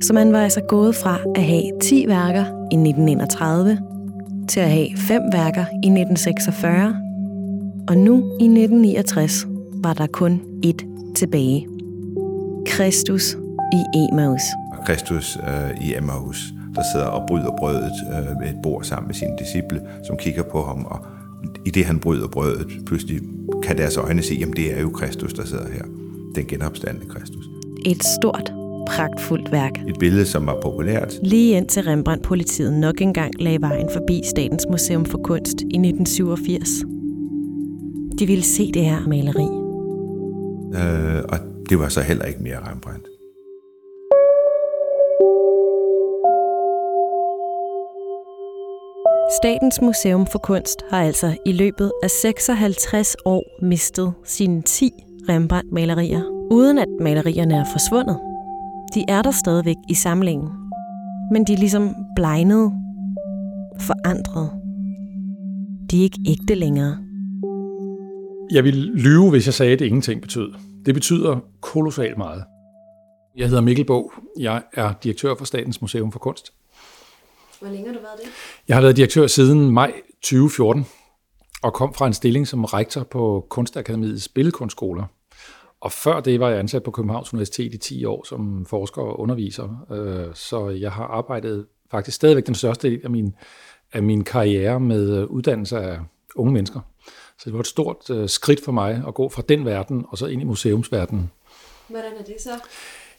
Så 0.00 0.12
man 0.12 0.32
var 0.32 0.38
altså 0.38 0.60
gået 0.60 0.94
fra 0.94 1.18
at 1.34 1.42
have 1.44 1.62
10 1.82 2.04
værker 2.08 2.44
i 2.44 2.76
1931 2.76 3.78
til 4.48 4.60
at 4.60 4.70
have 4.70 4.88
fem 4.96 5.22
værker 5.32 5.64
i 5.82 5.88
1946, 5.88 6.96
og 7.88 7.96
nu 7.96 8.16
i 8.16 8.44
1969 8.44 9.46
var 9.74 9.94
der 9.94 10.06
kun 10.06 10.40
ét 10.66 11.12
tilbage. 11.14 11.68
Kristus 12.66 13.36
i 13.72 13.98
Emmaus. 14.12 14.42
Kristus 14.86 15.36
øh, 15.36 15.86
i 15.86 15.94
Emmaus, 15.96 16.52
der 16.74 16.82
sidder 16.94 17.06
og 17.06 17.26
bryder 17.28 17.50
brødet 17.58 17.92
øh, 18.12 18.40
ved 18.40 18.48
et 18.48 18.56
bord 18.62 18.84
sammen 18.84 19.06
med 19.06 19.14
sine 19.14 19.32
disciple, 19.38 19.80
som 20.06 20.16
kigger 20.16 20.42
på 20.42 20.62
ham, 20.62 20.84
og 20.84 20.98
i 21.64 21.70
det 21.70 21.84
han 21.84 21.98
bryder 21.98 22.28
brødet, 22.28 22.66
pludselig 22.86 23.20
kan 23.62 23.78
deres 23.78 23.96
øjne 23.96 24.22
se, 24.22 24.38
at 24.42 24.56
det 24.56 24.76
er 24.76 24.80
jo 24.80 24.90
Kristus, 24.90 25.32
der 25.32 25.46
sidder 25.46 25.72
her. 25.72 25.82
Den 26.34 26.46
genopstandende 26.46 27.08
Kristus. 27.08 27.44
Et 27.86 28.04
stort, 28.04 28.52
pragtfuldt 28.86 29.52
værk. 29.52 29.72
Et 29.88 29.98
billede, 30.00 30.26
som 30.26 30.46
var 30.46 30.60
populært. 30.62 31.18
Lige 31.22 31.56
indtil 31.56 31.82
Rembrandt-politiet 31.82 32.72
nok 32.72 33.00
engang 33.00 33.32
lagde 33.42 33.60
vejen 33.60 33.88
forbi 33.92 34.20
Statens 34.24 34.66
Museum 34.70 35.04
for 35.04 35.18
Kunst 35.24 35.60
i 35.60 35.78
1987. 35.78 36.68
De 38.18 38.26
ville 38.26 38.44
se 38.44 38.72
det 38.72 38.84
her 38.84 39.00
maleri. 39.08 39.48
Øh, 40.74 41.24
og 41.28 41.38
det 41.70 41.78
var 41.78 41.88
så 41.88 42.00
heller 42.00 42.24
ikke 42.24 42.42
mere 42.42 42.58
Rembrandt. 42.70 43.06
Statens 49.42 49.80
Museum 49.82 50.26
for 50.26 50.38
Kunst 50.38 50.82
har 50.90 51.02
altså 51.02 51.36
i 51.46 51.52
løbet 51.52 51.92
af 52.02 52.10
56 52.10 53.16
år 53.24 53.42
mistet 53.62 54.12
sine 54.24 54.62
10 54.62 54.90
Rembrandt-malerier, 55.28 56.22
uden 56.50 56.78
at 56.78 56.88
malerierne 57.00 57.54
er 57.54 57.64
forsvundet. 57.72 58.18
De 58.96 59.04
er 59.08 59.22
der 59.22 59.30
stadigvæk 59.30 59.76
i 59.88 59.94
samlingen, 59.94 60.48
men 61.32 61.44
de 61.44 61.52
er 61.52 61.56
ligesom 61.56 61.94
blegnet, 62.16 62.72
forandret. 63.80 64.50
De 65.90 65.98
er 65.98 66.02
ikke 66.02 66.18
ægte 66.28 66.54
længere. 66.54 66.98
Jeg 68.52 68.64
ville 68.64 68.92
lyve, 68.94 69.30
hvis 69.30 69.46
jeg 69.46 69.54
sagde, 69.54 69.72
at 69.72 69.78
det 69.78 69.86
ingenting 69.86 70.20
betød. 70.20 70.54
Det 70.86 70.94
betyder 70.94 71.40
kolossalt 71.60 72.18
meget. 72.18 72.44
Jeg 73.36 73.48
hedder 73.48 73.62
Mikkel 73.62 73.84
Bog. 73.84 74.12
Jeg 74.38 74.62
er 74.72 74.92
direktør 75.02 75.34
for 75.38 75.44
Statens 75.44 75.80
Museum 75.80 76.12
for 76.12 76.18
Kunst. 76.18 76.52
Hvor 77.60 77.68
længe 77.68 77.86
har 77.86 77.94
du 77.94 78.00
været 78.00 78.20
det? 78.24 78.30
Jeg 78.68 78.76
har 78.76 78.82
været 78.82 78.96
direktør 78.96 79.26
siden 79.26 79.70
maj 79.70 79.92
2014 80.22 80.86
og 81.62 81.72
kom 81.72 81.94
fra 81.94 82.06
en 82.06 82.12
stilling 82.12 82.48
som 82.48 82.64
rektor 82.64 83.02
på 83.02 83.46
Kunstakademiets 83.48 84.28
billedkunstskoler. 84.28 85.04
Og 85.80 85.92
før 85.92 86.20
det 86.20 86.40
var 86.40 86.48
jeg 86.48 86.58
ansat 86.58 86.82
på 86.82 86.90
Københavns 86.90 87.32
Universitet 87.32 87.74
i 87.74 87.78
10 87.78 88.04
år 88.04 88.26
som 88.28 88.66
forsker 88.66 89.02
og 89.02 89.20
underviser. 89.20 89.86
Øh, 89.90 90.34
så 90.34 90.68
jeg 90.68 90.92
har 90.92 91.04
arbejdet 91.04 91.66
faktisk 91.90 92.14
stadigvæk 92.14 92.46
den 92.46 92.54
største 92.54 92.90
del 92.90 93.00
af 93.04 93.10
min, 93.10 93.34
af 93.92 94.02
min 94.02 94.24
karriere 94.24 94.80
med 94.80 95.24
uddannelse 95.24 95.78
af 95.78 95.98
unge 96.34 96.52
mennesker. 96.52 96.80
Så 97.38 97.42
det 97.44 97.52
var 97.52 97.60
et 97.60 97.66
stort 97.66 98.10
øh, 98.10 98.28
skridt 98.28 98.64
for 98.64 98.72
mig 98.72 99.02
at 99.08 99.14
gå 99.14 99.28
fra 99.28 99.42
den 99.48 99.64
verden 99.64 100.04
og 100.08 100.18
så 100.18 100.26
ind 100.26 100.42
i 100.42 100.44
museumsverdenen. 100.44 101.30
Hvordan 101.88 102.12
er 102.18 102.24
det 102.24 102.36
så? 102.40 102.50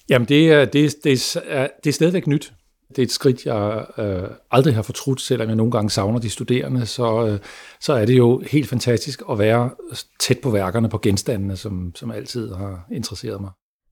Jamen, 0.10 0.28
det 0.28 0.52
er, 0.52 0.66
det, 0.66 0.96
det, 1.04 1.38
er, 1.46 1.68
det 1.84 1.90
er 1.90 1.94
stadigvæk 1.94 2.28
nyt. 2.28 2.54
Det 2.90 3.00
er 3.00 3.04
et 3.04 3.12
skridt, 3.12 3.46
jeg 3.46 3.86
øh, 3.98 4.30
aldrig 4.52 4.76
har 4.76 4.82
fortrudt, 4.82 5.22
selvom 5.22 5.48
jeg 5.48 5.56
nogle 5.56 5.72
gange 5.72 5.90
savner 5.90 6.20
de 6.20 6.30
studerende, 6.30 6.86
så, 6.86 7.28
øh, 7.28 7.40
så 7.82 7.94
er 7.94 8.06
det 8.06 8.18
jo 8.18 8.44
helt 8.52 8.70
fantastisk 8.70 9.22
at 9.32 9.40
være 9.40 9.70
tæt 10.20 10.40
på 10.44 10.50
værkerne, 10.50 10.90
på 10.90 10.98
genstandene, 10.98 11.58
som, 11.58 11.92
som 11.96 12.12
altid 12.12 12.54
har 12.54 12.88
interesseret 12.92 13.42
mig. 13.42 13.52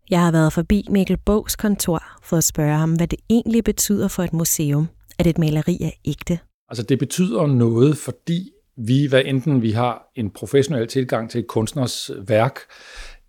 Jeg 0.10 0.22
har 0.22 0.32
været 0.32 0.54
forbi 0.54 0.88
Mikkel 0.90 1.18
Bogs 1.18 1.56
kontor 1.56 2.04
for 2.24 2.38
at 2.38 2.44
spørge 2.44 2.78
ham, 2.78 2.94
hvad 2.94 3.08
det 3.08 3.20
egentlig 3.30 3.64
betyder 3.64 4.08
for 4.08 4.24
et 4.24 4.34
museum, 4.34 4.88
at 5.20 5.28
et 5.28 5.38
maleri 5.38 5.78
er 5.82 5.92
ægte. 6.06 6.40
Altså 6.70 6.84
det 6.84 7.00
betyder 7.00 7.48
noget, 7.48 7.98
fordi 7.98 8.52
vi, 8.78 9.08
hvad 9.08 9.22
enten 9.25 9.62
vi 9.62 9.72
har 9.72 10.12
en 10.16 10.30
professionel 10.30 10.88
tilgang 10.88 11.30
til 11.30 11.40
et 11.40 11.48
kunstners 11.48 12.12
værk, 12.28 12.60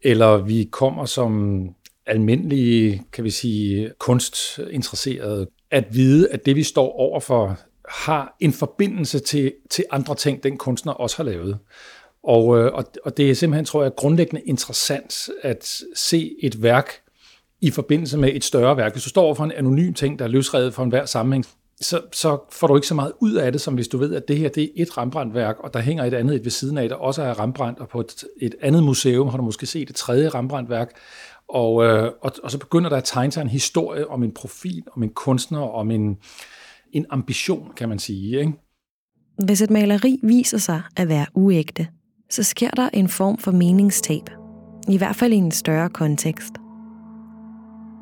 eller 0.02 0.36
vi 0.36 0.68
kommer 0.72 1.04
som 1.04 1.62
almindelige, 2.06 3.02
kan 3.12 3.24
vi 3.24 3.30
sige, 3.30 3.90
kunstinteresserede, 3.98 5.46
at 5.70 5.84
vide, 5.90 6.28
at 6.30 6.46
det 6.46 6.56
vi 6.56 6.62
står 6.62 6.92
overfor 6.92 7.58
har 7.88 8.36
en 8.40 8.52
forbindelse 8.52 9.18
til, 9.18 9.52
til 9.70 9.84
andre 9.90 10.14
ting, 10.14 10.42
den 10.42 10.56
kunstner 10.56 10.92
også 10.92 11.16
har 11.16 11.24
lavet. 11.24 11.58
Og, 12.22 12.58
øh, 12.58 12.72
og, 12.72 12.84
og 13.04 13.16
det 13.16 13.30
er 13.30 13.34
simpelthen, 13.34 13.64
tror 13.64 13.82
jeg, 13.82 13.92
grundlæggende 13.96 14.42
interessant 14.42 15.28
at 15.42 15.80
se 15.94 16.36
et 16.42 16.62
værk 16.62 16.90
i 17.60 17.70
forbindelse 17.70 18.18
med 18.18 18.30
et 18.34 18.44
større 18.44 18.76
værk. 18.76 18.92
Hvis 18.92 19.02
du 19.02 19.08
står 19.08 19.22
over 19.22 19.34
for 19.34 19.44
en 19.44 19.52
anonym 19.52 19.92
ting, 19.92 20.18
der 20.18 20.24
er 20.24 20.28
løsredet 20.28 20.74
for 20.74 20.82
enhver 20.82 21.04
sammenhæng, 21.06 21.46
så, 21.80 22.00
så 22.12 22.38
får 22.50 22.66
du 22.66 22.76
ikke 22.76 22.86
så 22.86 22.94
meget 22.94 23.12
ud 23.20 23.34
af 23.34 23.52
det, 23.52 23.60
som 23.60 23.74
hvis 23.74 23.88
du 23.88 23.98
ved, 23.98 24.14
at 24.14 24.28
det 24.28 24.36
her 24.38 24.48
det 24.48 24.64
er 24.64 24.68
et 24.76 24.98
Rembrandt-værk, 24.98 25.56
og 25.58 25.74
der 25.74 25.80
hænger 25.80 26.04
et 26.04 26.14
andet 26.14 26.36
et 26.36 26.44
ved 26.44 26.50
siden 26.50 26.78
af, 26.78 26.88
der 26.88 26.96
også 26.96 27.22
er 27.22 27.40
Rembrandt, 27.40 27.78
og 27.78 27.88
på 27.88 28.00
et, 28.00 28.24
et 28.40 28.54
andet 28.60 28.82
museum 28.82 29.28
har 29.28 29.36
du 29.36 29.42
måske 29.42 29.66
set 29.66 29.90
et 29.90 29.96
tredje 29.96 30.28
Rembrandt-værk, 30.28 30.90
og, 31.48 31.84
øh, 31.84 32.12
og, 32.22 32.32
og 32.42 32.50
så 32.50 32.58
begynder 32.58 32.90
der 32.90 32.96
at 32.96 33.04
tegne 33.04 33.32
sig 33.32 33.42
en 33.42 33.48
historie 33.48 34.08
om 34.08 34.22
en 34.22 34.32
profil, 34.32 34.84
om 34.96 35.02
en 35.02 35.10
kunstner, 35.10 35.60
om 35.60 35.90
en, 35.90 36.16
en 36.92 37.06
ambition, 37.10 37.72
kan 37.76 37.88
man 37.88 37.98
sige. 37.98 38.38
Ikke? 38.38 38.52
Hvis 39.44 39.62
et 39.62 39.70
maleri 39.70 40.20
viser 40.22 40.58
sig 40.58 40.82
at 40.96 41.08
være 41.08 41.26
uægte, 41.34 41.88
så 42.30 42.42
sker 42.42 42.70
der 42.70 42.88
en 42.92 43.08
form 43.08 43.38
for 43.38 43.50
meningstab. 43.50 44.30
I 44.88 44.96
hvert 44.96 45.16
fald 45.16 45.32
i 45.32 45.36
en 45.36 45.50
større 45.50 45.90
kontekst. 45.90 46.52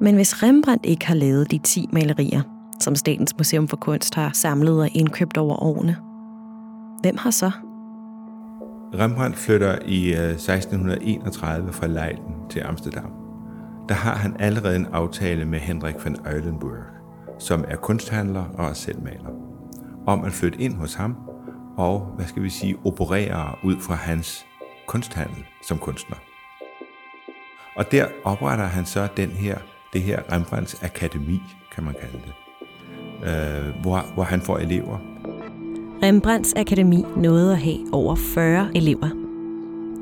Men 0.01 0.15
hvis 0.15 0.43
Rembrandt 0.43 0.87
ikke 0.87 1.07
har 1.07 1.15
lavet 1.15 1.51
de 1.51 1.59
10 1.59 1.89
malerier, 1.93 2.43
som 2.81 2.95
Statens 2.95 3.37
Museum 3.39 3.69
for 3.69 3.77
Kunst 3.77 4.15
har 4.15 4.31
samlet 4.33 4.81
og 4.81 4.89
indkøbt 4.95 5.39
over 5.39 5.63
årene, 5.63 5.97
hvem 7.03 7.17
har 7.17 7.31
så? 7.31 7.51
Rembrandt 8.95 9.37
flytter 9.37 9.79
i 9.87 10.13
1631 10.13 11.73
fra 11.73 11.87
Leiden 11.87 12.35
til 12.51 12.61
Amsterdam 12.61 13.24
der 13.89 13.95
har 13.95 14.15
han 14.15 14.37
allerede 14.39 14.77
en 14.77 14.87
aftale 14.87 15.45
med 15.45 15.59
Henrik 15.59 15.95
van 16.05 16.17
Eulenburg, 16.27 16.83
som 17.39 17.65
er 17.69 17.77
kunsthandler 17.77 18.45
og 18.55 18.69
er 18.69 18.73
selvmaler, 18.73 19.31
om 20.07 20.25
at 20.25 20.33
flytte 20.33 20.61
ind 20.61 20.75
hos 20.75 20.95
ham 20.95 21.17
og, 21.77 22.01
hvad 22.17 22.27
skal 22.27 22.43
vi 22.43 22.51
sige, 22.51 22.77
operere 22.85 23.55
ud 23.65 23.77
fra 23.81 23.95
hans 23.95 24.47
kunsthandel 24.87 25.45
som 25.63 25.79
kunstner. 25.79 26.17
Og 27.77 27.93
der 27.93 28.07
opretter 28.25 28.65
han 28.65 28.87
så 28.87 29.09
den 29.17 29.31
her, 29.31 29.59
det 29.93 30.03
her 30.03 30.23
Rembrandts 30.33 30.83
Akademi, 30.83 31.41
kan 31.75 31.85
man 31.85 31.95
kalde 32.01 32.19
det, 32.27 32.35
øh, 33.29 33.83
hvor, 33.83 34.15
hvor 34.15 34.23
han 34.23 34.41
får 34.41 34.59
elever. 34.59 34.99
Rembrandts 36.03 36.55
Akademi 36.57 37.05
nåede 37.17 37.53
at 37.53 37.59
have 37.59 37.79
over 37.93 38.15
40 38.15 38.71
elever– 38.75 39.11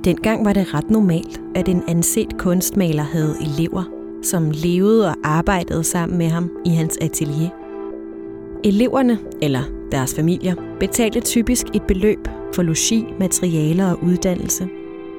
Dengang 0.04 0.44
var 0.44 0.52
det 0.52 0.74
ret 0.74 0.90
normalt, 0.90 1.40
at 1.54 1.68
en 1.68 1.82
anset 1.88 2.38
kunstmaler 2.38 3.02
havde 3.02 3.36
elever, 3.40 3.84
som 4.22 4.50
levede 4.50 5.08
og 5.08 5.14
arbejdede 5.24 5.84
sammen 5.84 6.18
med 6.18 6.28
ham 6.28 6.50
i 6.66 6.70
hans 6.70 6.98
atelier. 7.00 7.48
Eleverne, 8.64 9.18
eller 9.42 9.62
deres 9.92 10.14
familier, 10.14 10.54
betalte 10.80 11.20
typisk 11.20 11.66
et 11.74 11.82
beløb 11.82 12.18
for 12.54 12.62
logi, 12.62 13.04
materialer 13.18 13.90
og 13.92 14.02
uddannelse. 14.02 14.68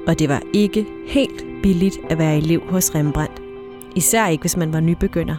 Og 0.06 0.18
det 0.18 0.28
var 0.28 0.42
ikke 0.54 0.86
helt 1.06 1.44
billigt 1.62 1.98
at 2.10 2.18
være 2.18 2.36
elev 2.36 2.60
hos 2.68 2.94
Rembrandt. 2.94 3.42
Især 3.96 4.28
ikke, 4.28 4.42
hvis 4.42 4.56
man 4.56 4.72
var 4.72 4.80
nybegynder. 4.80 5.36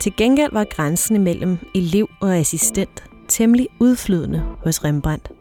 Til 0.00 0.12
gengæld 0.16 0.52
var 0.52 0.64
grænsen 0.64 1.24
mellem 1.24 1.58
elev 1.74 2.08
og 2.20 2.36
assistent 2.36 3.04
temmelig 3.28 3.68
udflydende 3.80 4.42
hos 4.64 4.84
Rembrandt. 4.84 5.35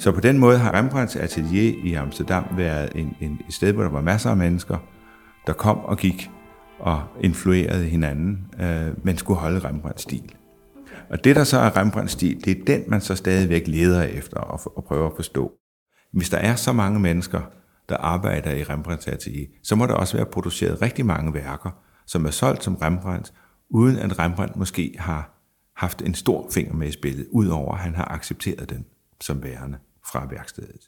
Så 0.00 0.12
på 0.12 0.20
den 0.20 0.38
måde 0.38 0.58
har 0.58 0.74
Rembrandts 0.74 1.16
atelier 1.16 1.74
i 1.84 1.94
Amsterdam 1.94 2.44
været 2.56 2.92
en, 2.94 3.16
en, 3.20 3.40
et 3.48 3.54
sted, 3.54 3.72
hvor 3.72 3.82
der 3.82 3.90
var 3.90 4.00
masser 4.00 4.30
af 4.30 4.36
mennesker, 4.36 4.78
der 5.46 5.52
kom 5.52 5.78
og 5.78 5.98
gik 5.98 6.30
og 6.78 7.02
influerede 7.20 7.84
hinanden, 7.84 8.46
øh, 8.60 9.04
men 9.04 9.16
skulle 9.16 9.40
holde 9.40 9.68
Rembrandts 9.68 10.02
stil. 10.02 10.34
Og 11.10 11.24
det, 11.24 11.36
der 11.36 11.44
så 11.44 11.58
er 11.58 11.76
Rembrandts 11.76 12.12
stil, 12.12 12.44
det 12.44 12.58
er 12.58 12.64
den, 12.64 12.84
man 12.88 13.00
så 13.00 13.14
stadigvæk 13.14 13.66
leder 13.66 14.02
efter 14.02 14.36
og, 14.36 14.76
og 14.76 14.84
prøver 14.84 15.06
at 15.06 15.16
forstå. 15.16 15.52
Hvis 16.12 16.30
der 16.30 16.38
er 16.38 16.54
så 16.54 16.72
mange 16.72 17.00
mennesker, 17.00 17.40
der 17.88 17.96
arbejder 17.96 18.50
i 18.50 18.62
Rembrandts 18.62 19.06
atelier, 19.06 19.46
så 19.62 19.76
må 19.76 19.86
der 19.86 19.94
også 19.94 20.16
være 20.16 20.26
produceret 20.26 20.82
rigtig 20.82 21.06
mange 21.06 21.34
værker, 21.34 21.70
som 22.06 22.26
er 22.26 22.30
solgt 22.30 22.64
som 22.64 22.74
Rembrandt, 22.74 23.32
uden 23.70 23.96
at 23.96 24.18
Rembrandt 24.18 24.56
måske 24.56 24.94
har, 24.98 25.36
haft 25.76 26.02
en 26.02 26.14
stor 26.14 26.46
finger 26.50 26.74
med 26.74 26.88
i 26.88 26.92
spillet, 26.92 27.26
udover 27.30 27.74
at 27.74 27.80
han 27.80 27.94
har 27.94 28.04
accepteret 28.04 28.70
den 28.70 28.84
som 29.20 29.42
værende 29.42 29.78
fra 30.12 30.26
værkstedet. 30.30 30.80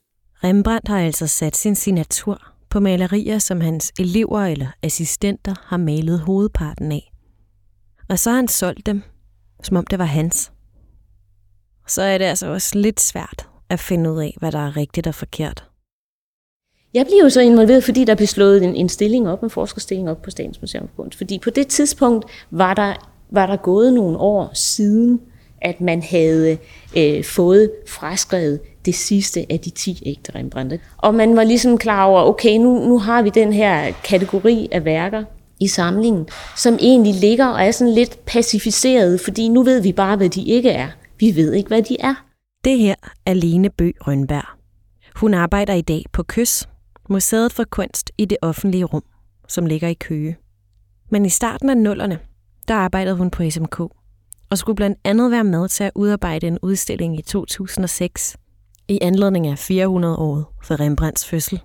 Rembrandt 0.44 0.88
har 0.88 0.98
altså 0.98 1.26
sat 1.26 1.56
sin 1.56 1.74
signatur 1.74 2.52
på 2.70 2.80
malerier, 2.80 3.38
som 3.38 3.60
hans 3.60 3.92
elever 3.98 4.40
eller 4.40 4.66
assistenter 4.82 5.54
har 5.62 5.76
malet 5.76 6.20
hovedparten 6.20 6.92
af. 6.92 7.12
Og 8.08 8.18
så 8.18 8.30
har 8.30 8.36
han 8.36 8.48
solgt 8.48 8.86
dem, 8.86 9.02
som 9.62 9.76
om 9.76 9.86
det 9.86 9.98
var 9.98 10.04
hans. 10.04 10.52
Så 11.86 12.02
er 12.02 12.18
det 12.18 12.24
altså 12.24 12.46
også 12.46 12.78
lidt 12.78 13.00
svært 13.00 13.48
at 13.68 13.80
finde 13.80 14.12
ud 14.12 14.22
af, 14.22 14.36
hvad 14.38 14.52
der 14.52 14.58
er 14.58 14.76
rigtigt 14.76 15.06
og 15.06 15.14
forkert. 15.14 15.68
Jeg 16.94 17.06
bliver 17.06 17.22
jo 17.22 17.30
så 17.30 17.40
involveret, 17.40 17.84
fordi 17.84 18.04
der 18.04 18.14
blev 18.14 18.26
slået 18.26 18.64
en, 18.64 18.76
en 18.76 18.88
stilling 18.88 19.28
op, 19.28 19.42
en 19.42 19.50
forskerstilling 19.50 20.10
op 20.10 20.22
på 20.22 20.30
Statens 20.30 20.60
Museum 20.60 20.88
for 20.88 21.02
Kunst. 21.02 21.18
Fordi 21.18 21.38
på 21.38 21.50
det 21.50 21.66
tidspunkt 21.66 22.24
var 22.50 22.74
der, 22.74 22.94
var 23.30 23.46
der 23.46 23.56
gået 23.56 23.92
nogle 23.92 24.18
år 24.18 24.50
siden, 24.54 25.20
at 25.60 25.80
man 25.80 26.02
havde 26.02 26.58
øh, 26.96 27.24
fået 27.24 27.72
fraskrevet 27.88 28.60
det 28.84 28.94
sidste 28.94 29.46
af 29.50 29.60
de 29.60 29.70
10 29.70 30.02
ægte 30.06 30.34
Rembrandt. 30.34 30.74
Og 30.96 31.14
man 31.14 31.36
var 31.36 31.44
ligesom 31.44 31.78
klar 31.78 32.04
over, 32.04 32.22
okay, 32.22 32.56
nu, 32.56 32.88
nu 32.88 32.98
har 32.98 33.22
vi 33.22 33.30
den 33.30 33.52
her 33.52 33.92
kategori 34.04 34.68
af 34.72 34.84
værker 34.84 35.24
i 35.60 35.68
samlingen, 35.68 36.28
som 36.56 36.74
egentlig 36.80 37.14
ligger 37.14 37.46
og 37.46 37.62
er 37.62 37.70
sådan 37.70 37.94
lidt 37.94 38.24
pacificeret, 38.26 39.20
fordi 39.20 39.48
nu 39.48 39.62
ved 39.62 39.82
vi 39.82 39.92
bare, 39.92 40.16
hvad 40.16 40.28
de 40.28 40.44
ikke 40.44 40.70
er. 40.70 40.88
Vi 41.20 41.36
ved 41.36 41.52
ikke, 41.52 41.68
hvad 41.68 41.82
de 41.82 41.96
er. 42.00 42.14
Det 42.64 42.78
her 42.78 42.94
er 43.26 43.34
Lene 43.34 43.70
Bø 43.70 43.90
Rønberg. 44.00 44.58
Hun 45.16 45.34
arbejder 45.34 45.74
i 45.74 45.80
dag 45.80 46.04
på 46.12 46.22
KØS, 46.22 46.68
Museet 47.08 47.52
for 47.52 47.64
Kunst 47.64 48.10
i 48.18 48.24
det 48.24 48.38
offentlige 48.42 48.84
rum, 48.84 49.02
som 49.48 49.66
ligger 49.66 49.88
i 49.88 49.94
Køge. 49.94 50.36
Men 51.10 51.26
i 51.26 51.28
starten 51.28 51.70
af 51.70 51.76
nullerne, 51.76 52.18
der 52.68 52.74
arbejdede 52.74 53.16
hun 53.16 53.30
på 53.30 53.50
SMK, 53.50 53.80
og 54.50 54.58
skulle 54.58 54.76
blandt 54.76 54.98
andet 55.04 55.30
være 55.30 55.44
med 55.44 55.68
til 55.68 55.84
at 55.84 55.92
udarbejde 55.94 56.46
en 56.46 56.58
udstilling 56.62 57.18
i 57.18 57.22
2006 57.22 58.36
i 58.88 58.98
anledning 59.02 59.46
af 59.46 59.70
400-året 59.70 60.44
for 60.62 60.80
Rembrandts 60.80 61.26
fødsel. 61.26 61.60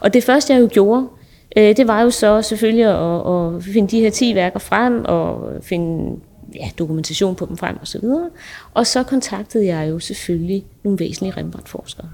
Og 0.00 0.14
det 0.14 0.24
første, 0.24 0.52
jeg 0.52 0.62
jo 0.62 0.68
gjorde, 0.72 1.08
øh, 1.56 1.76
det 1.76 1.88
var 1.88 2.00
jo 2.00 2.10
så 2.10 2.42
selvfølgelig 2.42 2.84
at, 2.84 3.56
at 3.56 3.64
finde 3.64 3.88
de 3.88 4.00
her 4.00 4.10
10 4.10 4.34
værker 4.34 4.58
frem 4.58 5.04
og 5.04 5.52
finde 5.62 6.20
ja, 6.54 6.70
dokumentation 6.78 7.34
på 7.34 7.46
dem 7.46 7.56
frem 7.56 7.76
og 7.80 7.86
så 7.86 7.98
videre. 8.00 8.30
Og 8.74 8.86
så 8.86 9.02
kontaktede 9.02 9.66
jeg 9.66 9.90
jo 9.90 9.98
selvfølgelig 9.98 10.64
nogle 10.84 10.98
væsentlige 10.98 11.36
Rembrandt-forskere. 11.36 12.06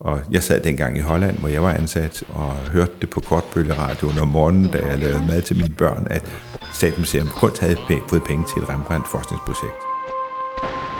Og 0.00 0.20
jeg 0.30 0.42
sad 0.42 0.60
dengang 0.60 0.96
i 0.96 1.00
Holland, 1.00 1.38
hvor 1.38 1.48
jeg 1.48 1.62
var 1.62 1.72
ansat, 1.72 2.22
og 2.28 2.52
hørte 2.52 2.92
det 3.00 3.10
på 3.10 3.20
kortbølgeradioen 3.20 4.18
om 4.18 4.28
morgenen, 4.28 4.70
da 4.70 4.78
jeg 4.78 4.98
lavede 4.98 5.24
mad 5.28 5.42
til 5.42 5.56
mine 5.56 5.74
børn, 5.78 6.06
at 6.10 6.24
Statens 6.72 6.98
Museum 6.98 7.28
Kunst 7.28 7.60
havde 7.60 7.76
fået 8.08 8.22
penge 8.24 8.44
til 8.54 8.62
et 8.62 8.68
Rembrandt-forskningsprojekt. 8.68 9.95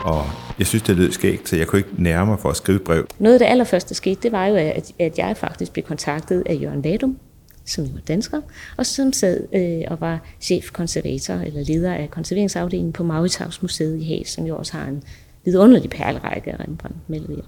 Og 0.04 0.24
jeg 0.58 0.66
synes, 0.66 0.82
det 0.82 0.96
lød 0.96 1.12
skægt, 1.12 1.48
så 1.48 1.56
jeg 1.56 1.66
kunne 1.66 1.78
ikke 1.78 1.90
nærme 1.98 2.30
mig 2.30 2.38
for 2.38 2.50
at 2.50 2.56
skrive 2.56 2.76
et 2.76 2.84
brev. 2.84 3.06
Noget 3.18 3.34
af 3.34 3.38
det 3.38 3.46
allerførste, 3.46 3.88
der 3.88 3.94
skete, 3.94 4.20
det 4.22 4.32
var 4.32 4.46
jo, 4.46 4.54
at, 4.54 4.92
at 4.98 5.18
jeg 5.18 5.36
faktisk 5.36 5.72
blev 5.72 5.84
kontaktet 5.84 6.42
af 6.46 6.58
Jørgen 6.62 6.84
Vadum, 6.84 7.18
som 7.64 7.84
jo 7.84 7.90
var 7.94 8.00
dansker, 8.00 8.40
og 8.76 8.86
som 8.86 9.12
sad 9.12 9.40
øh, 9.54 9.82
og 9.90 10.00
var 10.00 10.20
chefkonservator 10.40 11.34
eller 11.34 11.64
leder 11.64 11.94
af 11.94 12.10
konserveringsafdelingen 12.10 12.92
på 12.92 13.04
Mauritshavs 13.04 13.62
Museet 13.62 14.00
i 14.00 14.04
Haag, 14.04 14.22
som 14.26 14.46
jo 14.46 14.56
også 14.56 14.76
har 14.76 14.86
en 14.86 15.02
vidunderlig 15.44 15.90
perlerække 15.90 16.52
af 16.52 16.60
Rembrandt-malerier. 16.60 17.44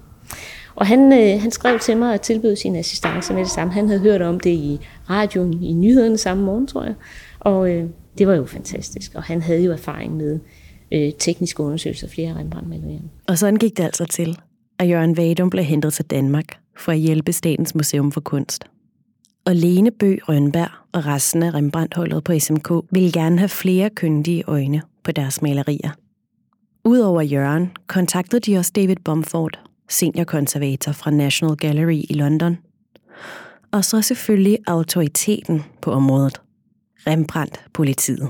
Og 0.75 0.87
han, 0.87 1.13
øh, 1.13 1.41
han 1.41 1.51
skrev 1.51 1.79
til 1.79 1.97
mig 1.97 2.13
og 2.13 2.21
tilbød 2.21 2.55
sin 2.55 2.75
assistance 2.75 3.33
med 3.33 3.41
det 3.41 3.51
samme. 3.51 3.73
Han 3.73 3.87
havde 3.87 4.01
hørt 4.01 4.21
om 4.21 4.39
det 4.39 4.49
i 4.49 4.79
radioen 5.09 5.63
i 5.63 5.73
nyhederne 5.73 6.17
samme 6.17 6.43
morgen, 6.43 6.67
tror 6.67 6.83
jeg. 6.83 6.93
Og 7.39 7.71
øh, 7.71 7.85
det 8.17 8.27
var 8.27 8.33
jo 8.33 8.45
fantastisk. 8.45 9.11
Og 9.15 9.23
han 9.23 9.41
havde 9.41 9.63
jo 9.63 9.71
erfaring 9.71 10.17
med 10.17 10.39
øh, 10.91 11.11
tekniske 11.19 11.63
undersøgelser 11.63 12.07
af 12.07 12.11
flere 12.11 12.35
Rembrandt-malerier. 12.35 12.99
Og 13.27 13.37
sådan 13.37 13.55
gik 13.55 13.77
det 13.77 13.83
altså 13.83 14.05
til, 14.05 14.37
at 14.79 14.89
Jørgen 14.89 15.17
Vadum 15.17 15.49
blev 15.49 15.63
hentet 15.63 15.93
til 15.93 16.05
Danmark 16.05 16.59
for 16.77 16.91
at 16.91 16.97
hjælpe 16.97 17.33
Statens 17.33 17.75
Museum 17.75 18.11
for 18.11 18.21
Kunst. 18.21 18.65
Og 19.45 19.55
Lene 19.55 19.91
Bø 19.91 20.15
Rønberg 20.27 20.69
og 20.91 21.05
resten 21.05 21.43
af 21.43 21.53
Rembrandt-holdet 21.53 22.23
på 22.23 22.39
SMK 22.39 22.71
ville 22.91 23.11
gerne 23.11 23.39
have 23.39 23.49
flere 23.49 23.89
kyndige 23.89 24.43
øjne 24.47 24.81
på 25.03 25.11
deres 25.11 25.41
malerier. 25.41 25.91
Udover 26.85 27.21
Jørgen 27.21 27.71
kontaktede 27.87 28.39
de 28.39 28.57
også 28.57 28.71
David 28.75 28.95
Bomford, 29.05 29.59
seniorkonservator 29.89 30.91
fra 30.91 31.11
National 31.11 31.55
Gallery 31.55 32.01
i 32.09 32.13
London. 32.13 32.57
Og 33.71 33.85
så 33.85 34.01
selvfølgelig 34.01 34.57
autoriteten 34.67 35.63
på 35.81 35.91
området, 35.91 36.41
Rembrandt-politiet. 37.07 38.29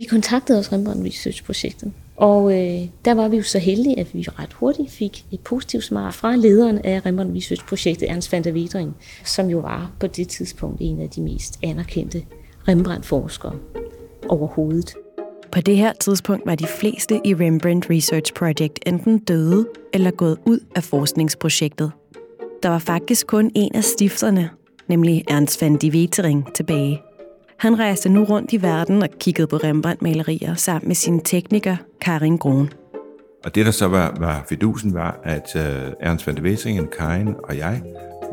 Vi 0.00 0.04
kontaktede 0.04 0.58
også 0.58 0.72
Rembrandt 0.72 1.06
Research-projektet, 1.06 1.92
og 2.16 2.52
øh, 2.52 2.88
der 3.04 3.14
var 3.14 3.28
vi 3.28 3.36
jo 3.36 3.42
så 3.42 3.58
heldige, 3.58 4.00
at 4.00 4.14
vi 4.14 4.26
ret 4.38 4.52
hurtigt 4.52 4.90
fik 4.90 5.24
et 5.30 5.40
positivt 5.40 5.84
svar 5.84 6.10
fra 6.10 6.36
lederen 6.36 6.78
af 6.78 7.06
Rembrandt 7.06 7.36
Research-projektet, 7.36 8.10
Ernst 8.10 8.32
van 8.32 8.44
der 8.44 8.52
Wedering, 8.52 8.96
som 9.24 9.50
jo 9.50 9.58
var 9.58 9.92
på 10.00 10.06
det 10.06 10.28
tidspunkt 10.28 10.76
en 10.80 11.00
af 11.00 11.08
de 11.08 11.20
mest 11.20 11.58
anerkendte 11.62 12.22
Rembrandt-forskere 12.68 13.52
overhovedet. 14.28 14.94
På 15.52 15.60
det 15.60 15.76
her 15.76 15.92
tidspunkt 15.92 16.46
var 16.46 16.54
de 16.54 16.66
fleste 16.66 17.20
i 17.24 17.34
Rembrandt 17.34 17.90
Research 17.90 18.32
Project 18.34 18.78
enten 18.86 19.18
døde 19.18 19.66
eller 19.92 20.10
gået 20.10 20.38
ud 20.46 20.58
af 20.76 20.84
forskningsprojektet. 20.84 21.92
Der 22.62 22.68
var 22.68 22.78
faktisk 22.78 23.26
kun 23.26 23.50
en 23.54 23.74
af 23.74 23.84
stifterne, 23.84 24.50
nemlig 24.88 25.24
Ernst 25.28 25.62
van 25.62 25.76
de 25.76 25.90
Wetering, 25.90 26.54
tilbage. 26.54 27.09
Han 27.60 27.78
rejste 27.78 28.08
nu 28.08 28.24
rundt 28.24 28.52
i 28.52 28.62
verden 28.62 29.02
og 29.02 29.08
kiggede 29.18 29.46
på 29.46 29.56
Rembrandt-malerier 29.56 30.54
sammen 30.54 30.88
med 30.88 30.94
sin 30.94 31.20
tekniker 31.20 31.76
Karin 32.00 32.36
Grun. 32.36 32.70
Og 33.44 33.54
det, 33.54 33.66
der 33.66 33.72
så 33.72 33.88
var, 33.88 34.16
var 34.18 34.44
fidusen, 34.48 34.94
var, 34.94 35.20
at 35.24 35.52
uh, 35.54 35.92
Ernst 36.00 36.26
van 36.26 36.36
de 36.36 36.42
Wetering, 36.42 36.90
Karin 36.90 37.34
og 37.44 37.58
jeg, 37.58 37.82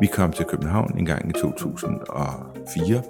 vi 0.01 0.07
kom 0.07 0.31
til 0.31 0.45
København 0.45 0.97
en 0.97 1.05
gang 1.05 1.29
i 1.29 1.33
2004, 1.33 3.01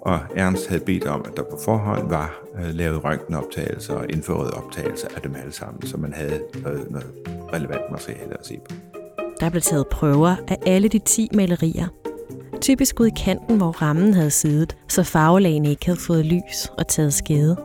og 0.00 0.20
Ernst 0.36 0.68
havde 0.68 0.84
bedt 0.84 1.06
om, 1.06 1.24
at 1.24 1.36
der 1.36 1.42
på 1.42 1.58
forhånd 1.64 2.08
var 2.08 2.40
uh, 2.54 2.74
lavet 2.74 3.04
røntgenoptagelser 3.04 3.94
og 3.94 4.06
indført 4.10 4.50
optagelser 4.50 5.08
af 5.16 5.22
dem 5.22 5.34
alle 5.42 5.52
sammen, 5.52 5.86
så 5.86 5.96
man 5.96 6.12
havde 6.12 6.40
noget, 6.62 6.90
noget 6.90 7.10
relevant 7.52 7.90
materiale 7.90 8.38
at 8.40 8.46
se 8.46 8.58
på. 8.68 8.74
Der 9.40 9.50
blev 9.50 9.62
taget 9.62 9.86
prøver 9.88 10.36
af 10.48 10.56
alle 10.66 10.88
de 10.88 10.98
10 10.98 11.28
malerier, 11.34 11.88
typisk 12.60 13.00
ud 13.00 13.06
i 13.06 13.22
kanten, 13.24 13.56
hvor 13.56 13.70
rammen 13.82 14.14
havde 14.14 14.30
siddet, 14.30 14.76
så 14.88 15.02
farvelagene 15.02 15.70
ikke 15.70 15.86
havde 15.86 15.98
fået 16.06 16.26
lys 16.26 16.70
og 16.78 16.88
taget 16.88 17.14
skade. 17.14 17.56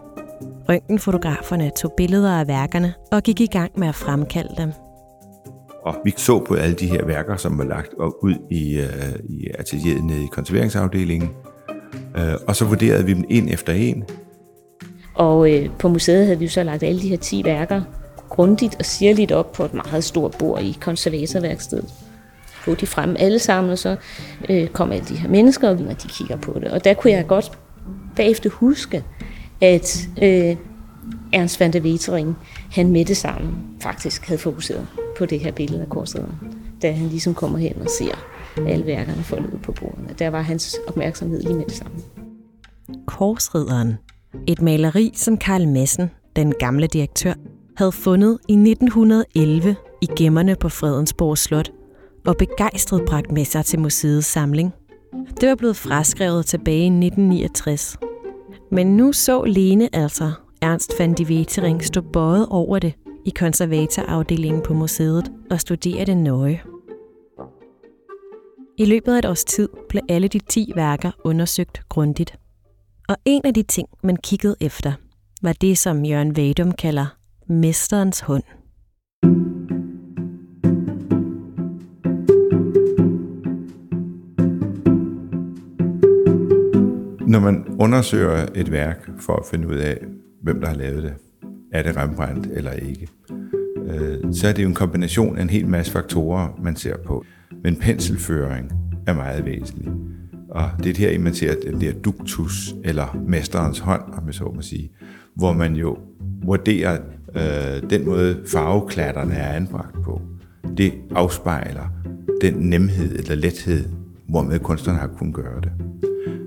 Røntgenfotograferne 0.69 1.71
tog 1.77 1.93
billeder 1.97 2.31
af 2.31 2.47
værkerne 2.47 2.93
og 3.11 3.23
gik 3.23 3.41
i 3.41 3.45
gang 3.45 3.71
med 3.79 3.87
at 3.87 3.95
fremkalde 3.95 4.55
dem. 4.57 4.71
Og 5.83 5.95
vi 6.05 6.13
så 6.17 6.39
på 6.39 6.53
alle 6.53 6.75
de 6.75 6.87
her 6.87 7.05
værker, 7.05 7.37
som 7.37 7.57
var 7.57 7.63
lagt 7.63 7.93
ud 8.21 8.35
i, 8.51 8.79
uh, 8.79 9.35
i 9.39 9.47
atelieret 9.59 10.03
nede 10.03 10.23
i 10.23 10.27
konserveringsafdelingen, 10.31 11.29
uh, 12.15 12.33
og 12.47 12.55
så 12.55 12.65
vurderede 12.65 13.05
vi 13.05 13.13
dem 13.13 13.23
en 13.29 13.49
efter 13.49 13.73
en. 13.73 14.03
Og 15.15 15.53
øh, 15.53 15.69
på 15.79 15.87
museet 15.87 16.25
havde 16.25 16.39
vi 16.39 16.45
jo 16.45 16.51
så 16.51 16.63
lagt 16.63 16.83
alle 16.83 17.01
de 17.01 17.09
her 17.09 17.17
10 17.17 17.43
værker 17.45 17.81
grundigt 18.29 18.75
og 18.79 18.85
sirligt 18.85 19.31
op 19.31 19.51
på 19.51 19.65
et 19.65 19.73
meget 19.73 20.03
stort 20.03 20.35
bord 20.39 20.61
i 20.61 20.77
konservatorværkstedet 20.81 21.93
få 22.65 22.75
de 22.75 22.87
frem 22.87 23.15
alle 23.19 23.39
sammen, 23.39 23.71
og 23.71 23.77
så 23.77 23.95
øh, 24.49 24.67
kom 24.67 24.91
alle 24.91 25.05
de 25.05 25.15
her 25.15 25.29
mennesker, 25.29 25.69
og 25.69 25.77
de 25.77 26.07
kigger 26.07 26.37
på 26.37 26.59
det. 26.59 26.71
Og 26.71 26.83
der 26.83 26.93
kunne 26.93 27.13
jeg 27.13 27.27
godt 27.27 27.51
bagefter 28.15 28.49
huske, 28.49 29.03
at 29.61 30.07
øh, 30.21 30.55
Ernst 31.33 31.59
van 31.59 31.73
der 31.73 31.81
Wetering, 31.81 32.37
han 32.71 32.91
med 32.91 33.05
det 33.05 33.17
samme 33.17 33.55
faktisk 33.81 34.27
havde 34.27 34.39
fokuseret 34.39 34.87
på 35.17 35.25
det 35.25 35.39
her 35.39 35.51
billede 35.51 35.81
af 35.81 35.89
korsrederen, 35.89 36.35
da 36.81 36.91
han 36.91 37.07
ligesom 37.07 37.33
kommer 37.33 37.59
hen 37.59 37.81
og 37.81 37.87
ser 37.99 38.15
alle 38.67 38.85
værkerne 38.85 39.23
foldet 39.23 39.61
på 39.61 39.71
bordene. 39.71 40.09
Der 40.19 40.29
var 40.29 40.41
hans 40.41 40.75
opmærksomhed 40.87 41.41
lige 41.41 41.55
med 41.55 41.65
det 41.65 41.73
samme. 41.73 41.95
Korsridderen. 43.07 43.97
Et 44.47 44.61
maleri, 44.61 45.11
som 45.15 45.37
Karl 45.37 45.67
Messen, 45.67 46.11
den 46.35 46.53
gamle 46.59 46.87
direktør, 46.87 47.33
havde 47.77 47.91
fundet 47.91 48.37
i 48.47 48.53
1911 48.53 49.75
i 50.01 50.07
gemmerne 50.17 50.55
på 50.55 50.69
Fredensborg 50.69 51.37
Slot 51.37 51.71
og 52.25 52.37
begejstret 52.37 53.05
bragt 53.07 53.31
med 53.31 53.45
sig 53.45 53.65
til 53.65 53.79
museets 53.79 54.27
samling. 54.27 54.73
Det 55.41 55.49
var 55.49 55.55
blevet 55.55 55.75
fraskrevet 55.75 56.45
tilbage 56.45 56.83
i 56.83 57.05
1969. 57.05 57.97
Men 58.71 58.97
nu 58.97 59.11
så 59.11 59.43
Lene 59.43 59.89
altså 59.95 60.31
Ernst 60.61 60.93
van 60.99 61.13
de 61.13 61.25
Wetering 61.25 61.83
stå 61.83 62.01
bøjet 62.01 62.47
over 62.49 62.79
det 62.79 62.93
i 63.25 63.29
konservatorafdelingen 63.29 64.61
på 64.61 64.73
museet 64.73 65.31
og 65.51 65.59
studere 65.59 66.05
det 66.05 66.17
nøje. 66.17 66.61
I 68.77 68.85
løbet 68.85 69.13
af 69.13 69.17
et 69.17 69.25
års 69.25 69.43
tid 69.43 69.69
blev 69.89 70.01
alle 70.09 70.27
de 70.27 70.39
10 70.39 70.71
værker 70.75 71.11
undersøgt 71.23 71.81
grundigt. 71.89 72.35
Og 73.09 73.17
en 73.25 73.41
af 73.45 73.53
de 73.53 73.63
ting, 73.63 73.87
man 74.03 74.15
kiggede 74.15 74.55
efter, 74.61 74.93
var 75.41 75.53
det, 75.53 75.77
som 75.77 76.05
Jørgen 76.05 76.37
Vadum 76.37 76.71
kalder 76.71 77.05
mesterens 77.47 78.21
hund. 78.21 78.43
Når 87.33 87.39
man 87.39 87.65
undersøger 87.79 88.45
et 88.55 88.71
værk 88.71 89.09
for 89.19 89.35
at 89.35 89.45
finde 89.51 89.67
ud 89.67 89.75
af, 89.75 89.97
hvem 90.41 90.61
der 90.61 90.67
har 90.67 90.75
lavet 90.75 91.03
det, 91.03 91.13
er 91.71 91.83
det 91.83 91.97
Rembrandt 91.97 92.47
eller 92.51 92.71
ikke. 92.71 93.07
Øh, 93.87 94.33
så 94.33 94.47
er 94.47 94.53
det 94.53 94.63
jo 94.63 94.67
en 94.67 94.73
kombination 94.73 95.37
af 95.37 95.41
en 95.41 95.49
hel 95.49 95.67
masse 95.67 95.91
faktorer, 95.91 96.59
man 96.63 96.75
ser 96.75 96.97
på. 97.05 97.23
Men 97.63 97.75
penselføring 97.75 98.71
er 99.07 99.13
meget 99.13 99.45
væsentlig. 99.45 99.91
Og 100.49 100.69
det 100.83 100.99
er 100.99 101.09
her, 101.09 101.19
man 101.19 101.33
ser 101.33 101.55
den 101.65 101.81
der 101.81 101.91
duktus, 101.93 102.75
eller 102.83 103.17
mesterens 103.27 103.79
hånd, 103.79 104.01
om 104.13 104.25
jeg 104.25 104.33
så 104.33 104.51
må 104.55 104.61
sige, 104.61 104.91
hvor 105.35 105.53
man 105.53 105.75
jo 105.75 105.97
vurderer 106.43 106.97
øh, 107.35 107.89
den 107.89 108.05
måde 108.05 108.41
farveklatterne 108.47 109.33
er 109.33 109.53
anbragt 109.53 110.03
på. 110.03 110.21
Det 110.77 110.93
afspejler 111.15 111.89
den 112.41 112.53
nemhed 112.53 113.19
eller 113.19 113.35
lethed, 113.35 113.85
hvormed 114.29 114.59
kunstneren 114.59 114.99
har 114.99 115.07
kunnet 115.07 115.35
gøre 115.35 115.61
det. 115.61 115.71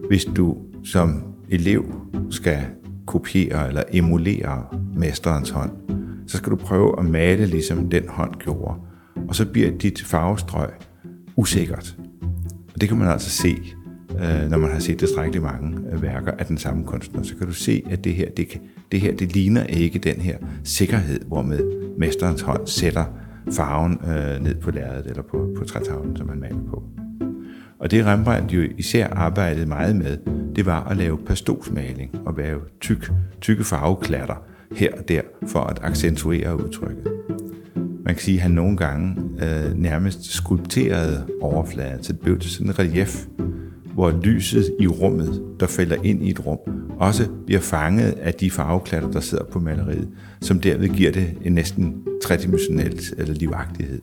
Hvis 0.09 0.25
du 0.25 0.57
som 0.87 1.23
elev 1.49 1.85
skal 2.31 2.59
kopiere 3.07 3.69
eller 3.69 3.83
emulere 3.93 4.65
mesterens 4.97 5.51
hånd, 5.51 5.71
så 6.27 6.37
skal 6.37 6.51
du 6.51 6.57
prøve 6.57 6.99
at 6.99 7.05
male 7.05 7.47
ligesom 7.47 7.91
den 7.91 8.09
hånd 8.09 8.35
gjorde. 8.35 8.75
Og 9.29 9.35
så 9.35 9.47
bliver 9.47 9.71
dit 9.79 10.03
farvestrøg 10.03 10.71
usikkert. 11.37 11.97
Og 12.75 12.81
det 12.81 12.89
kan 12.89 12.99
man 12.99 13.09
altså 13.09 13.31
se, 13.31 13.57
øh, 14.11 14.51
når 14.51 14.59
man 14.59 14.71
har 14.71 14.79
set 14.79 14.99
tilstrækkeligt 14.99 15.45
mange 15.45 15.79
øh, 15.93 16.03
værker 16.03 16.33
af 16.33 16.47
den 16.47 16.59
samme 16.59 16.85
kunstner. 16.85 17.23
Så 17.23 17.37
kan 17.37 17.47
du 17.47 17.53
se, 17.53 17.83
at 17.91 18.05
det 18.05 18.15
her, 18.15 18.31
det, 18.31 18.49
kan, 18.49 18.61
det 18.93 19.01
her, 19.01 19.15
det 19.15 19.33
ligner 19.33 19.65
ikke 19.65 19.99
den 19.99 20.17
her 20.17 20.39
sikkerhed, 20.65 21.21
hvormed 21.27 21.61
mesterens 21.99 22.41
hånd 22.41 22.67
sætter 22.67 23.05
farven 23.53 23.93
øh, 23.93 24.43
ned 24.43 24.55
på 24.55 24.71
lærredet 24.71 25.07
eller 25.07 25.23
på, 25.23 25.51
på 25.59 25.65
trætavlen, 25.65 26.17
som 26.17 26.27
man 26.27 26.41
maler 26.41 26.65
på. 26.71 26.83
Og 27.79 27.91
det 27.91 28.07
Rembrandt 28.07 28.53
jo 28.53 28.63
især 28.79 29.09
arbejdede 29.09 29.67
meget 29.67 29.97
med, 29.97 30.17
det 30.57 30.67
var 30.67 30.85
at 30.85 30.97
lave 30.97 31.19
pastosmaling 31.19 32.11
og 32.27 32.35
lave 32.39 32.61
tyk, 32.81 33.11
tykke 33.41 33.65
farveklatter 33.65 34.43
her 34.77 34.93
og 34.99 35.09
der 35.09 35.21
for 35.47 35.61
at 35.61 35.79
accentuere 35.83 36.65
udtrykket. 36.65 37.13
Man 37.77 38.15
kan 38.15 38.23
sige, 38.23 38.37
at 38.37 38.43
han 38.43 38.51
nogle 38.51 38.77
gange 38.77 39.17
øh, 39.43 39.75
nærmest 39.75 40.25
skulpterede 40.25 41.27
overfladen, 41.41 42.03
så 42.03 42.13
det 42.13 42.21
blev 42.21 42.39
til 42.39 42.51
sådan 42.51 42.67
en 42.67 42.79
relief, 42.79 43.27
hvor 43.95 44.21
lyset 44.23 44.75
i 44.81 44.87
rummet, 44.87 45.43
der 45.61 45.67
falder 45.67 45.97
ind 46.05 46.23
i 46.23 46.31
et 46.31 46.47
rum, 46.47 46.59
også 46.99 47.29
bliver 47.47 47.61
fanget 47.61 48.11
af 48.11 48.35
de 48.35 48.51
farveklatter, 48.51 49.11
der 49.11 49.21
sidder 49.21 49.45
på 49.45 49.59
maleriet, 49.59 50.09
som 50.41 50.61
derved 50.61 50.89
giver 50.89 51.13
det 51.13 51.39
en 51.45 51.53
næsten 51.53 52.03
tredimensionel 52.23 53.01
eller 53.19 53.35
livagtighed. 53.35 54.01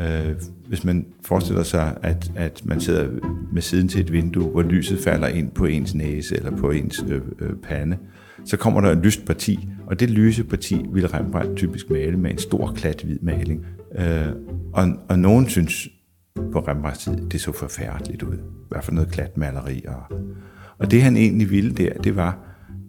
Øh, 0.00 0.34
hvis 0.68 0.84
man 0.84 1.06
forestiller 1.24 1.62
sig, 1.62 1.96
at, 2.02 2.32
at 2.36 2.62
man 2.64 2.80
sidder 2.80 3.08
med 3.52 3.62
siden 3.62 3.88
til 3.88 4.00
et 4.00 4.12
vindue, 4.12 4.50
hvor 4.50 4.62
lyset 4.62 4.98
falder 4.98 5.28
ind 5.28 5.50
på 5.50 5.64
ens 5.64 5.94
næse 5.94 6.36
eller 6.36 6.56
på 6.56 6.70
ens 6.70 7.04
øh, 7.08 7.20
øh, 7.40 7.52
pande, 7.62 7.96
så 8.44 8.56
kommer 8.56 8.80
der 8.80 8.90
et 8.90 8.98
lyst 8.98 9.24
parti, 9.26 9.68
og 9.86 10.00
det 10.00 10.10
lyse 10.10 10.44
parti 10.44 10.86
vil 10.92 11.08
Rembrandt 11.08 11.56
typisk 11.56 11.90
male 11.90 12.16
med 12.16 12.30
en 12.30 12.38
stor 12.38 12.72
klat 12.76 13.02
hvid 13.02 13.18
maling. 13.22 13.66
Øh, 13.98 14.26
og, 14.72 14.88
og 15.08 15.18
nogen 15.18 15.48
synes 15.48 15.88
på 16.52 16.58
Rembrandts 16.58 17.04
tid, 17.04 17.16
det 17.30 17.40
så 17.40 17.52
forfærdeligt 17.52 18.22
ud. 18.22 18.36
Hvad 18.68 18.82
for 18.82 18.92
noget 18.92 19.10
klat 19.10 19.36
maleri. 19.36 19.84
Og, 19.88 20.18
og 20.78 20.90
det 20.90 21.02
han 21.02 21.16
egentlig 21.16 21.50
ville 21.50 21.72
der, 21.72 21.92
det 21.92 22.16
var, 22.16 22.38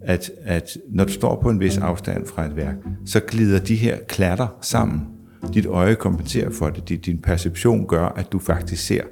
at, 0.02 0.30
at 0.44 0.78
når 0.90 1.04
du 1.04 1.12
står 1.12 1.40
på 1.42 1.50
en 1.50 1.60
vis 1.60 1.78
afstand 1.78 2.26
fra 2.26 2.46
et 2.46 2.56
værk, 2.56 2.74
så 3.06 3.20
glider 3.20 3.58
de 3.58 3.76
her 3.76 3.98
klatter 4.08 4.58
sammen. 4.60 5.06
Dit 5.54 5.66
øje 5.66 5.94
kompenserer 5.94 6.50
for 6.50 6.68
det. 6.68 7.06
Din 7.06 7.18
perception 7.18 7.86
gør, 7.86 8.06
at 8.06 8.32
du 8.32 8.38
faktisk 8.38 8.86
ser 8.86 9.02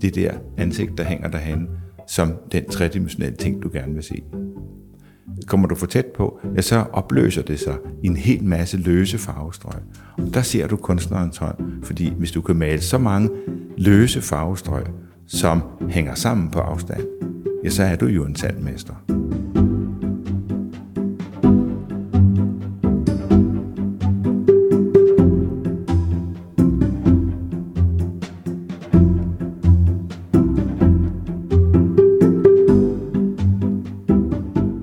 det 0.00 0.14
der 0.14 0.32
ansigt, 0.56 0.98
der 0.98 1.04
hænger 1.04 1.28
derhen, 1.28 1.68
som 2.06 2.32
den 2.52 2.64
tredimensionelle 2.64 3.36
ting, 3.36 3.62
du 3.62 3.70
gerne 3.72 3.94
vil 3.94 4.02
se. 4.02 4.22
Kommer 5.46 5.68
du 5.68 5.74
for 5.74 5.86
tæt 5.86 6.06
på, 6.06 6.40
ja, 6.56 6.60
så 6.60 6.84
opløser 6.92 7.42
det 7.42 7.60
sig 7.60 7.76
i 8.02 8.06
en 8.06 8.16
hel 8.16 8.44
masse 8.44 8.76
løse 8.76 9.18
farvestrøg. 9.18 9.80
Og 10.18 10.34
der 10.34 10.42
ser 10.42 10.66
du 10.66 10.76
kunstnerens 10.76 11.36
hånd, 11.36 11.82
fordi 11.82 12.12
hvis 12.18 12.30
du 12.30 12.40
kan 12.40 12.56
male 12.56 12.80
så 12.80 12.98
mange 12.98 13.30
løse 13.78 14.22
farvestrøg, 14.22 14.84
som 15.26 15.62
hænger 15.90 16.14
sammen 16.14 16.50
på 16.50 16.58
afstand, 16.58 17.02
ja, 17.64 17.68
så 17.68 17.82
er 17.82 17.96
du 17.96 18.06
jo 18.06 18.24
en 18.24 18.36
sand 18.36 18.62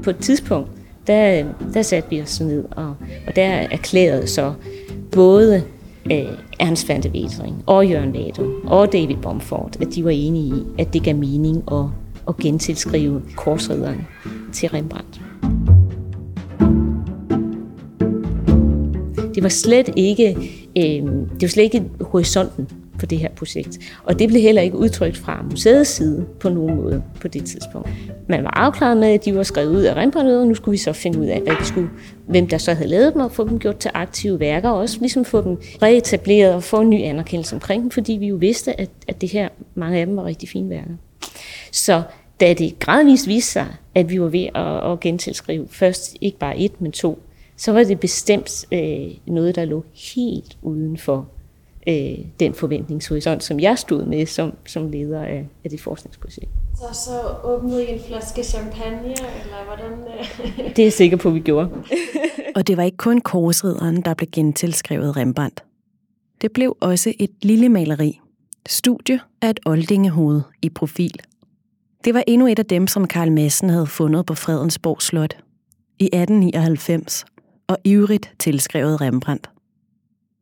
på 0.06 0.10
et 0.10 0.18
tidspunkt, 0.18 0.70
der, 1.08 1.46
der 1.74 1.82
satte 1.82 2.10
vi 2.10 2.22
os 2.22 2.41
ned, 2.41 2.65
og, 2.72 2.96
og 3.28 3.36
der 3.36 3.48
erklærede 3.48 4.28
så 4.28 4.54
både 5.12 5.63
øh, 6.12 6.26
Ernst 6.60 6.89
van 6.89 7.04
de 7.04 7.10
Wetering 7.10 7.63
og 7.65 7.88
Jørgen 7.88 8.13
Vado 8.13 8.52
og 8.63 8.94
David 8.94 9.15
Bomford, 9.15 9.82
at 9.82 9.96
de 9.96 10.04
var 10.04 10.10
enige 10.10 10.56
i, 10.56 10.63
at 10.78 10.94
det 10.94 11.04
gav 11.04 11.15
mening 11.15 11.63
at, 11.72 11.86
at 12.28 12.38
gentilskrive 12.38 13.22
korsridderen 13.36 14.08
til 14.54 14.70
Rembrandt. 14.70 15.22
Det 19.36 19.44
var 19.44 19.50
slet 19.50 19.89
ikke, 19.96 20.36
øh, 20.78 20.84
det 21.13 21.41
var 21.41 21.48
slet 21.48 21.63
ikke 21.63 21.84
horisonten 22.02 22.68
for 22.99 23.05
det 23.05 23.17
her 23.17 23.29
projekt. 23.29 23.79
Og 24.03 24.19
det 24.19 24.27
blev 24.27 24.41
heller 24.41 24.62
ikke 24.62 24.77
udtrykt 24.77 25.17
fra 25.17 25.45
museets 25.49 25.89
side 25.89 26.25
på 26.39 26.49
nogen 26.49 26.75
måde 26.75 27.03
på 27.21 27.27
det 27.27 27.45
tidspunkt. 27.45 27.89
Man 28.29 28.43
var 28.43 28.49
afklaret 28.49 28.97
med, 28.97 29.08
at 29.08 29.25
de 29.25 29.36
var 29.36 29.43
skrevet 29.43 29.75
ud 29.75 29.81
af 29.81 29.95
Rembrandt, 29.95 30.31
og 30.31 30.47
nu 30.47 30.55
skulle 30.55 30.71
vi 30.71 30.77
så 30.77 30.93
finde 30.93 31.19
ud 31.19 31.25
af, 31.25 31.41
hvad 31.41 31.55
vi 31.60 31.65
skulle, 31.65 31.89
hvem 32.27 32.47
der 32.47 32.58
så 32.58 32.73
havde 32.73 32.89
lavet 32.89 33.13
dem, 33.13 33.21
og 33.21 33.31
få 33.31 33.47
dem 33.49 33.60
gjort 33.60 33.77
til 33.77 33.91
aktive 33.93 34.39
værker, 34.39 34.69
og 34.69 34.79
også 34.79 34.97
ligesom 34.99 35.25
få 35.25 35.41
dem 35.41 35.58
reetableret 35.81 36.53
og 36.53 36.63
få 36.63 36.81
en 36.81 36.89
ny 36.89 37.01
anerkendelse 37.01 37.55
omkring 37.55 37.81
dem, 37.81 37.91
fordi 37.91 38.13
vi 38.13 38.27
jo 38.27 38.36
vidste, 38.36 38.79
at, 38.79 38.89
at 39.08 39.21
det 39.21 39.29
her, 39.29 39.49
mange 39.75 39.99
af 39.99 40.05
dem 40.05 40.15
var 40.15 40.25
rigtig 40.25 40.49
fine 40.49 40.69
værker. 40.69 40.93
Så 41.71 42.01
da 42.39 42.53
det 42.53 42.79
gradvist 42.79 43.27
viste 43.27 43.51
sig, 43.51 43.67
at 43.95 44.10
vi 44.10 44.21
var 44.21 44.27
ved 44.27 44.47
at, 44.55 44.91
at 44.91 44.99
gentilskrive 44.99 45.67
først 45.69 46.17
ikke 46.21 46.38
bare 46.38 46.60
et, 46.60 46.81
men 46.81 46.91
to, 46.91 47.19
så 47.58 47.71
var 47.71 47.84
det 47.84 47.99
bestemt 47.99 48.65
øh, 48.71 49.12
noget, 49.27 49.55
der 49.55 49.65
lå 49.65 49.86
helt 50.15 50.58
uden 50.62 50.97
for 50.97 51.27
øh, 51.88 52.17
den 52.39 52.54
forventningshorisont, 52.54 53.43
som 53.43 53.60
jeg 53.60 53.78
stod 53.78 54.06
med 54.06 54.26
som, 54.26 54.54
som 54.65 54.89
leder 54.89 55.21
af, 55.21 55.48
af 55.63 55.69
det 55.69 55.82
forskningsprojekt. 55.82 56.52
Så, 56.76 57.00
så 57.06 57.12
åbnede 57.43 57.86
I 57.86 57.91
en 57.93 58.00
flaske 58.08 58.43
champagne, 58.43 59.10
eller 59.10 59.65
hvordan? 59.65 59.91
Øh? 60.19 60.69
det 60.69 60.80
er 60.80 60.84
jeg 60.84 60.93
sikker 60.93 61.17
på, 61.17 61.28
at 61.28 61.36
vi 61.36 61.39
gjorde. 61.39 61.69
Og 62.56 62.67
det 62.67 62.78
var 62.78 62.84
ikke 62.84 62.98
kun 62.98 63.21
korsridderen, 63.21 64.02
der 64.02 64.13
blev 64.13 64.30
gentilskrevet 64.32 65.17
Rembrandt. 65.17 65.63
Det 66.41 66.52
blev 66.54 66.78
også 66.80 67.13
et 67.19 67.32
lille 67.41 67.69
maleri. 67.69 68.19
Studie 68.67 69.19
af 69.41 69.50
et 69.50 69.60
oldingehoved 69.65 70.41
i 70.62 70.69
profil. 70.69 71.19
Det 72.06 72.13
var 72.13 72.24
endnu 72.28 72.48
et 72.48 72.60
af 72.60 72.65
dem, 72.65 72.88
som 72.88 73.08
Karl 73.08 73.32
Madsen 73.32 73.69
havde 73.69 73.88
fundet 73.88 74.26
på 74.26 74.34
Fredensborg 74.34 75.02
Slot 75.02 75.38
i 76.00 76.06
1899 76.06 77.26
og 77.67 77.78
ivrigt 77.84 78.34
tilskrevet 78.39 79.02
Rembrandt. 79.02 79.50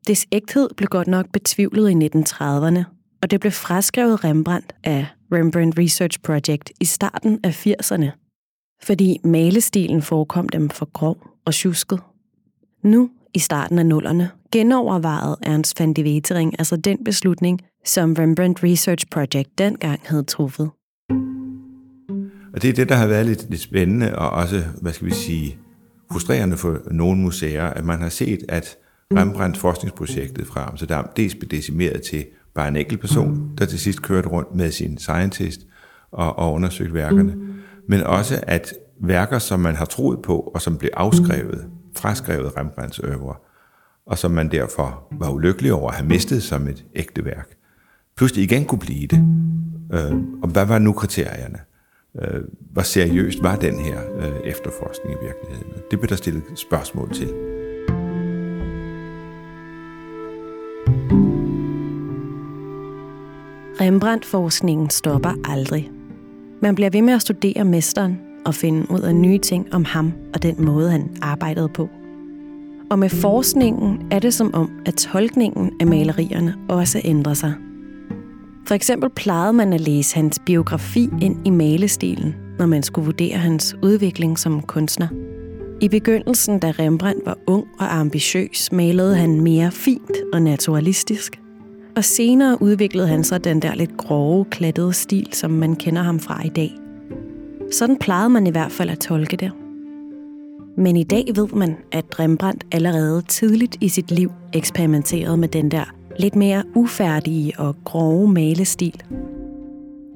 Dets 0.07 0.27
ægthed 0.31 0.69
blev 0.77 0.87
godt 0.87 1.07
nok 1.07 1.31
betvivlet 1.33 1.89
i 1.89 1.93
1930'erne, 1.93 2.83
og 3.21 3.31
det 3.31 3.39
blev 3.39 3.51
fraskrevet 3.51 4.23
Rembrandt 4.23 4.75
af 4.83 5.07
Rembrandt 5.33 5.79
Research 5.79 6.19
Project 6.23 6.71
i 6.79 6.85
starten 6.85 7.39
af 7.43 7.67
80'erne, 7.67 8.09
fordi 8.83 9.19
malestilen 9.23 10.01
forekom 10.01 10.49
dem 10.49 10.69
for 10.69 10.91
grov 10.93 11.17
og 11.45 11.53
tjusket. 11.53 11.99
Nu, 12.83 13.09
i 13.33 13.39
starten 13.39 13.79
af 13.79 13.85
nullerne, 13.85 14.29
genovervejede 14.51 15.37
Ernst 15.43 15.79
van 15.79 15.93
de 15.93 16.03
Wetering 16.03 16.55
altså 16.59 16.75
den 16.75 17.03
beslutning, 17.03 17.61
som 17.85 18.13
Rembrandt 18.19 18.63
Research 18.63 19.05
Project 19.11 19.57
dengang 19.57 19.99
havde 20.03 20.23
truffet. 20.23 20.69
Og 22.53 22.61
det 22.61 22.69
er 22.69 22.73
det, 22.73 22.89
der 22.89 22.95
har 22.95 23.07
været 23.07 23.25
lidt, 23.25 23.49
lidt 23.49 23.61
spændende 23.61 24.15
og 24.15 24.29
også, 24.29 24.63
hvad 24.81 24.93
skal 24.93 25.07
vi 25.07 25.13
sige, 25.13 25.57
frustrerende 26.11 26.57
for 26.57 26.79
nogle 26.91 27.21
museer, 27.21 27.65
at 27.65 27.85
man 27.85 28.01
har 28.01 28.09
set, 28.09 28.39
at 28.49 28.77
Rembrandt 29.15 29.57
forskningsprojektet 29.57 30.47
fra 30.47 30.69
Amsterdam 30.69 31.09
dels 31.17 31.35
blev 31.35 31.49
decimeret 31.49 32.01
til 32.01 32.25
bare 32.55 32.67
en 32.67 32.75
enkelt 32.75 33.01
person, 33.01 33.51
der 33.57 33.65
til 33.65 33.79
sidst 33.79 34.01
kørte 34.01 34.27
rundt 34.27 34.55
med 34.55 34.71
sin 34.71 34.97
scientist 34.97 35.61
og, 36.11 36.39
og 36.39 36.53
undersøgte 36.53 36.93
værkerne, 36.93 37.35
men 37.87 38.01
også 38.01 38.39
at 38.47 38.73
værker, 39.01 39.39
som 39.39 39.59
man 39.59 39.75
har 39.75 39.85
troet 39.85 40.21
på, 40.21 40.39
og 40.39 40.61
som 40.61 40.77
blev 40.77 40.91
afskrevet, 40.93 41.65
fraskrevet 41.95 42.57
Rembrandts 42.57 42.99
øvre, 42.99 43.35
og 44.05 44.17
som 44.17 44.31
man 44.31 44.51
derfor 44.51 45.07
var 45.11 45.29
ulykkelig 45.29 45.73
over 45.73 45.89
at 45.89 45.95
have 45.95 46.07
mistet 46.07 46.43
som 46.43 46.67
et 46.67 46.85
ægte 46.95 47.25
værk, 47.25 47.49
pludselig 48.17 48.43
igen 48.43 48.65
kunne 48.65 48.79
blive 48.79 49.07
det. 49.07 49.19
Øh, 49.93 50.17
og 50.43 50.49
hvad 50.49 50.65
var 50.65 50.79
nu 50.79 50.93
kriterierne? 50.93 51.59
Øh, 52.21 52.41
hvor 52.71 52.81
seriøst 52.81 53.43
var 53.43 53.55
den 53.55 53.79
her 53.79 53.99
øh, 54.17 54.39
efterforskning 54.45 55.17
i 55.21 55.25
virkeligheden? 55.25 55.73
Det 55.91 55.99
blev 55.99 56.09
der 56.09 56.15
stillet 56.15 56.43
spørgsmål 56.55 57.13
til. 57.13 57.33
Rembrandt-forskningen 63.83 64.89
stopper 64.89 65.33
aldrig. 65.45 65.91
Man 66.61 66.75
bliver 66.75 66.89
ved 66.89 67.01
med 67.01 67.13
at 67.13 67.21
studere 67.21 67.65
mesteren 67.65 68.19
og 68.45 68.55
finde 68.55 68.91
ud 68.91 68.99
af 68.99 69.15
nye 69.15 69.37
ting 69.37 69.73
om 69.73 69.85
ham 69.85 70.13
og 70.33 70.43
den 70.43 70.55
måde, 70.65 70.91
han 70.91 71.09
arbejdede 71.21 71.69
på. 71.69 71.89
Og 72.91 72.99
med 72.99 73.09
forskningen 73.09 74.01
er 74.11 74.19
det 74.19 74.33
som 74.33 74.53
om, 74.53 74.71
at 74.85 74.93
tolkningen 74.93 75.71
af 75.79 75.87
malerierne 75.87 76.55
også 76.69 77.01
ændrer 77.03 77.33
sig. 77.33 77.53
For 78.67 78.75
eksempel 78.75 79.09
plejede 79.09 79.53
man 79.53 79.73
at 79.73 79.81
læse 79.81 80.15
hans 80.15 80.39
biografi 80.45 81.09
ind 81.21 81.47
i 81.47 81.49
malestilen, 81.49 82.35
når 82.59 82.65
man 82.65 82.83
skulle 82.83 83.05
vurdere 83.05 83.37
hans 83.37 83.75
udvikling 83.81 84.39
som 84.39 84.61
kunstner. 84.61 85.07
I 85.81 85.89
begyndelsen, 85.89 86.59
da 86.59 86.71
Rembrandt 86.71 87.25
var 87.25 87.37
ung 87.47 87.65
og 87.79 87.95
ambitiøs, 87.95 88.71
malede 88.71 89.15
han 89.15 89.41
mere 89.41 89.71
fint 89.71 90.17
og 90.33 90.41
naturalistisk. 90.41 91.42
Og 91.95 92.03
senere 92.03 92.61
udviklede 92.61 93.07
han 93.07 93.23
så 93.23 93.37
den 93.37 93.61
der 93.61 93.75
lidt 93.75 93.97
grove, 93.97 94.45
klattede 94.45 94.93
stil, 94.93 95.27
som 95.31 95.51
man 95.51 95.75
kender 95.75 96.01
ham 96.01 96.19
fra 96.19 96.45
i 96.45 96.49
dag. 96.49 96.71
Sådan 97.71 97.97
plejede 97.97 98.29
man 98.29 98.47
i 98.47 98.49
hvert 98.49 98.71
fald 98.71 98.89
at 98.89 98.99
tolke 98.99 99.37
det. 99.37 99.51
Men 100.77 100.95
i 100.95 101.03
dag 101.03 101.25
ved 101.35 101.47
man, 101.47 101.75
at 101.91 102.19
Rembrandt 102.19 102.63
allerede 102.71 103.21
tidligt 103.27 103.77
i 103.81 103.89
sit 103.89 104.11
liv 104.11 104.31
eksperimenterede 104.53 105.37
med 105.37 105.47
den 105.47 105.71
der 105.71 105.93
lidt 106.19 106.35
mere 106.35 106.63
ufærdige 106.75 107.53
og 107.57 107.75
grove 107.83 108.27
malestil. 108.27 109.01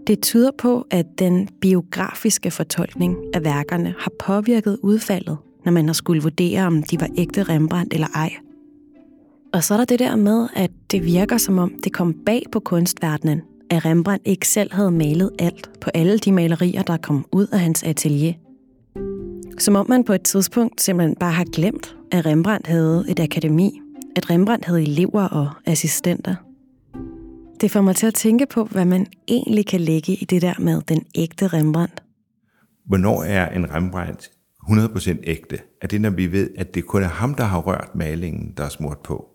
Det 0.08 0.22
tyder 0.22 0.52
på, 0.58 0.88
at 0.92 1.06
den 1.20 1.50
biografiske 1.62 2.52
fortolkning 2.52 3.18
af 3.34 3.44
værkerne 3.44 3.96
har 4.00 4.12
påvirket 4.20 4.78
udfaldet, 4.82 5.38
når 5.66 5.72
man 5.72 5.86
har 5.86 5.94
skulle 5.94 6.22
vurdere, 6.22 6.68
om 6.68 6.84
de 6.84 7.02
var 7.02 7.10
ægte 7.18 7.44
Rembrandt 7.44 7.94
eller 7.94 8.08
ej. 8.16 8.32
Og 9.58 9.64
så 9.64 9.74
er 9.74 9.78
der 9.78 9.86
det 9.86 10.00
der 10.00 10.16
med, 10.16 10.48
at 10.56 10.72
det 10.92 11.06
virker 11.06 11.38
som 11.38 11.58
om, 11.58 11.74
det 11.84 11.94
kom 11.94 12.14
bag 12.26 12.44
på 12.52 12.60
kunstverdenen, 12.60 13.42
at 13.70 13.86
Rembrandt 13.86 14.28
ikke 14.28 14.48
selv 14.48 14.74
havde 14.74 14.92
malet 14.92 15.32
alt 15.40 15.70
på 15.82 15.90
alle 15.94 16.18
de 16.18 16.32
malerier, 16.32 16.82
der 16.82 16.98
kom 16.98 17.26
ud 17.32 17.48
af 17.48 17.60
hans 17.60 17.84
atelier. 17.84 18.34
Som 19.60 19.76
om 19.76 19.90
man 19.90 20.04
på 20.04 20.14
et 20.14 20.22
tidspunkt 20.22 20.82
simpelthen 20.82 21.16
bare 21.16 21.32
har 21.32 21.46
glemt, 21.54 21.96
at 22.12 22.26
Rembrandt 22.26 22.68
havde 22.68 23.06
et 23.10 23.20
akademi, 23.20 23.82
at 24.16 24.30
Rembrandt 24.30 24.66
havde 24.66 24.82
elever 24.82 25.24
og 25.24 25.50
assistenter. 25.66 26.36
Det 27.62 27.72
får 27.72 27.82
mig 27.82 27.96
til 27.96 28.08
at 28.08 28.14
tænke 28.14 28.46
på, 28.46 28.64
hvad 28.64 28.86
man 28.86 29.08
egentlig 29.28 29.66
kan 29.66 29.82
lægge 29.82 30.14
i 30.14 30.26
det 30.26 30.42
der 30.42 30.54
med 30.60 30.82
den 30.82 31.06
ægte 31.16 31.48
Rembrandt. 31.48 32.04
Hvornår 32.86 33.24
er 33.24 33.50
en 33.50 33.74
Rembrandt 33.74 34.30
100% 34.70 35.18
ægte? 35.24 35.60
Er 35.82 35.88
det, 35.88 36.02
når 36.02 36.10
vi 36.10 36.32
ved, 36.32 36.50
at 36.58 36.76
det 36.76 36.86
kun 36.86 37.04
er 37.04 37.08
ham, 37.08 37.36
der 37.36 37.44
har 37.44 37.60
rørt 37.60 37.96
malingen, 37.96 38.54
der 38.58 38.64
er 38.64 38.70
smurt 38.70 39.00
på? 39.00 39.34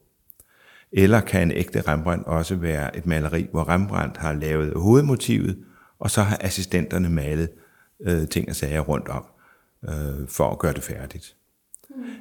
Eller 0.93 1.21
kan 1.21 1.43
en 1.43 1.51
ægte 1.51 1.81
Rembrandt 1.81 2.27
også 2.27 2.57
være 2.57 2.97
et 2.97 3.07
maleri, 3.07 3.47
hvor 3.51 3.69
Rembrandt 3.69 4.17
har 4.17 4.33
lavet 4.33 4.73
hovedmotivet, 4.77 5.59
og 5.99 6.11
så 6.11 6.23
har 6.23 6.39
assistenterne 6.41 7.09
malet 7.11 7.49
øh, 8.01 8.29
ting 8.29 8.49
og 8.49 8.57
sager 8.57 8.81
rundt 8.81 9.09
om, 9.09 9.25
øh, 9.89 10.29
for 10.29 10.51
at 10.51 10.59
gøre 10.59 10.73
det 10.73 10.83
færdigt? 10.83 11.37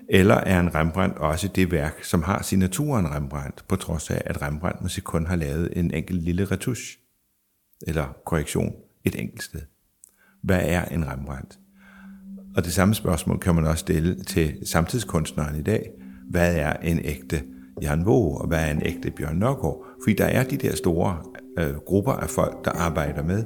Eller 0.10 0.36
er 0.36 0.60
en 0.60 0.76
Rembrandt 0.76 1.18
også 1.18 1.48
det 1.48 1.72
værk, 1.72 2.04
som 2.04 2.24
har 2.24 2.42
signaturen 2.44 3.12
Rembrandt, 3.12 3.66
på 3.68 3.76
trods 3.76 4.10
af, 4.10 4.22
at 4.26 4.42
Rembrandt 4.42 4.82
måske 4.82 5.02
kun 5.02 5.26
har 5.26 5.36
lavet 5.36 5.70
en 5.76 5.94
enkelt 5.94 6.22
lille 6.22 6.46
retusch 6.46 6.98
eller 7.88 8.16
korrektion 8.26 8.76
et 9.04 9.20
enkelt 9.20 9.44
sted? 9.44 9.62
Hvad 10.44 10.62
er 10.64 10.86
en 10.86 11.08
Rembrandt? 11.08 11.60
Og 12.56 12.66
det 12.66 12.74
samme 12.74 12.96
spørgsmål 12.96 13.40
kan 13.40 13.56
man 13.56 13.66
også 13.66 13.80
stille 13.80 14.24
til 14.24 14.58
samtidskunstneren 14.66 15.60
i 15.60 15.64
dag. 15.64 15.92
Hvad 16.30 16.56
er 16.56 16.74
en 16.74 17.00
ægte 17.06 17.44
Jan 17.82 18.06
Våge, 18.06 18.38
og 18.38 18.48
hvad 18.48 18.60
er 18.60 18.72
en 18.72 18.82
ægte 18.86 19.12
Bjørn 19.12 19.38
Nørgaard? 19.38 19.86
Fordi 20.04 20.14
der 20.14 20.26
er 20.26 20.44
de 20.44 20.58
der 20.58 20.76
store 20.76 21.18
øh, 21.60 21.76
grupper 21.86 22.12
af 22.12 22.30
folk, 22.30 22.66
der 22.66 22.72
arbejder 22.72 23.24
med. 23.24 23.44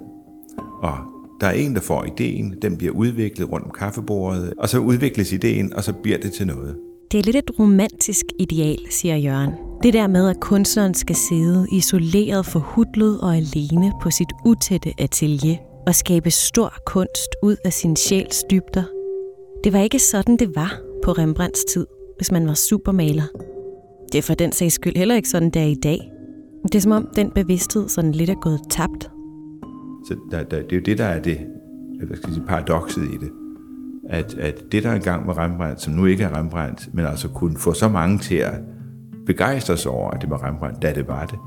Og 0.84 0.98
der 1.42 1.48
er 1.48 1.52
en, 1.52 1.76
der 1.76 1.82
får 1.82 2.04
ideen, 2.04 2.56
den 2.62 2.78
bliver 2.78 2.94
udviklet 2.94 3.52
rundt 3.52 3.66
om 3.66 3.72
kaffebordet, 3.72 4.54
og 4.58 4.70
så 4.70 4.80
udvikles 4.80 5.34
ideen, 5.34 5.74
og 5.74 5.84
så 5.84 5.94
bliver 5.94 6.18
det 6.18 6.34
til 6.34 6.48
noget. 6.48 6.76
Det 7.12 7.20
er 7.20 7.24
lidt 7.24 7.36
et 7.36 7.60
romantisk 7.60 8.26
ideal, 8.40 8.80
siger 8.90 9.16
Jørgen. 9.16 9.52
Det 9.84 9.94
der 9.94 10.08
med, 10.08 10.30
at 10.30 10.40
kunstneren 10.40 10.94
skal 10.94 11.16
sidde 11.16 11.68
isoleret, 11.72 12.46
forhudlet 12.46 13.22
og 13.22 13.36
alene 13.36 13.92
på 14.02 14.12
sit 14.12 14.30
utætte 14.46 14.94
atelier 14.98 15.58
og 15.88 15.96
skabe 15.96 16.32
stor 16.32 16.74
kunst 16.86 17.36
ud 17.44 17.56
af 17.66 17.74
sin 17.74 17.96
sjæls 17.96 18.44
dybder. 18.52 18.84
Det 19.64 19.74
var 19.74 19.80
ikke 19.80 20.00
sådan, 20.00 20.38
det 20.38 20.56
var 20.56 20.80
på 21.04 21.12
Rembrandts 21.12 21.64
tid, 21.64 21.88
hvis 22.18 22.32
man 22.32 22.48
var 22.48 22.54
supermaler. 22.54 23.24
Det 24.16 24.22
er 24.22 24.26
for 24.26 24.34
den 24.34 24.52
sags 24.52 24.74
skyld 24.74 24.96
heller 24.96 25.16
ikke 25.16 25.30
sådan, 25.30 25.50
det 25.50 25.62
er 25.62 25.66
i 25.66 25.76
dag. 25.76 26.12
Det 26.64 26.76
er 26.76 26.80
som 26.80 26.92
om, 26.92 27.08
den 27.16 27.32
bevidsthed 27.32 27.90
sådan 27.90 28.12
lidt 28.12 28.30
er 28.30 28.36
gået 28.36 28.60
tabt. 28.70 29.12
Så 30.08 30.16
der, 30.32 30.44
der, 30.44 30.62
det 30.62 30.72
er 30.72 30.76
jo 30.76 30.82
det, 30.86 30.98
der 30.98 31.06
er 31.06 31.22
det 31.22 31.38
hvad 32.08 32.18
skal 32.18 32.28
jeg 32.30 32.36
sige, 32.36 32.46
paradokset 32.48 33.04
i 33.04 33.18
det. 33.18 33.32
At, 34.10 34.34
at 34.34 34.64
det, 34.72 34.84
der 34.84 34.94
engang 34.94 35.28
var 35.28 35.38
Rembrandt, 35.38 35.82
som 35.82 35.94
nu 35.94 36.06
ikke 36.06 36.24
er 36.24 36.40
Rembrandt, 36.40 36.90
men 36.94 37.06
altså 37.06 37.30
kunne 37.30 37.58
få 37.58 37.74
så 37.74 37.90
mange 37.90 38.18
til 38.18 38.36
at 38.36 38.54
begejstre 39.26 39.78
sig 39.78 39.92
over, 39.92 40.12
at 40.12 40.22
det 40.22 40.30
var 40.30 40.48
Rembrandt, 40.48 40.82
da 40.82 40.94
det 40.94 41.08
var 41.08 41.26
det, 41.26 41.40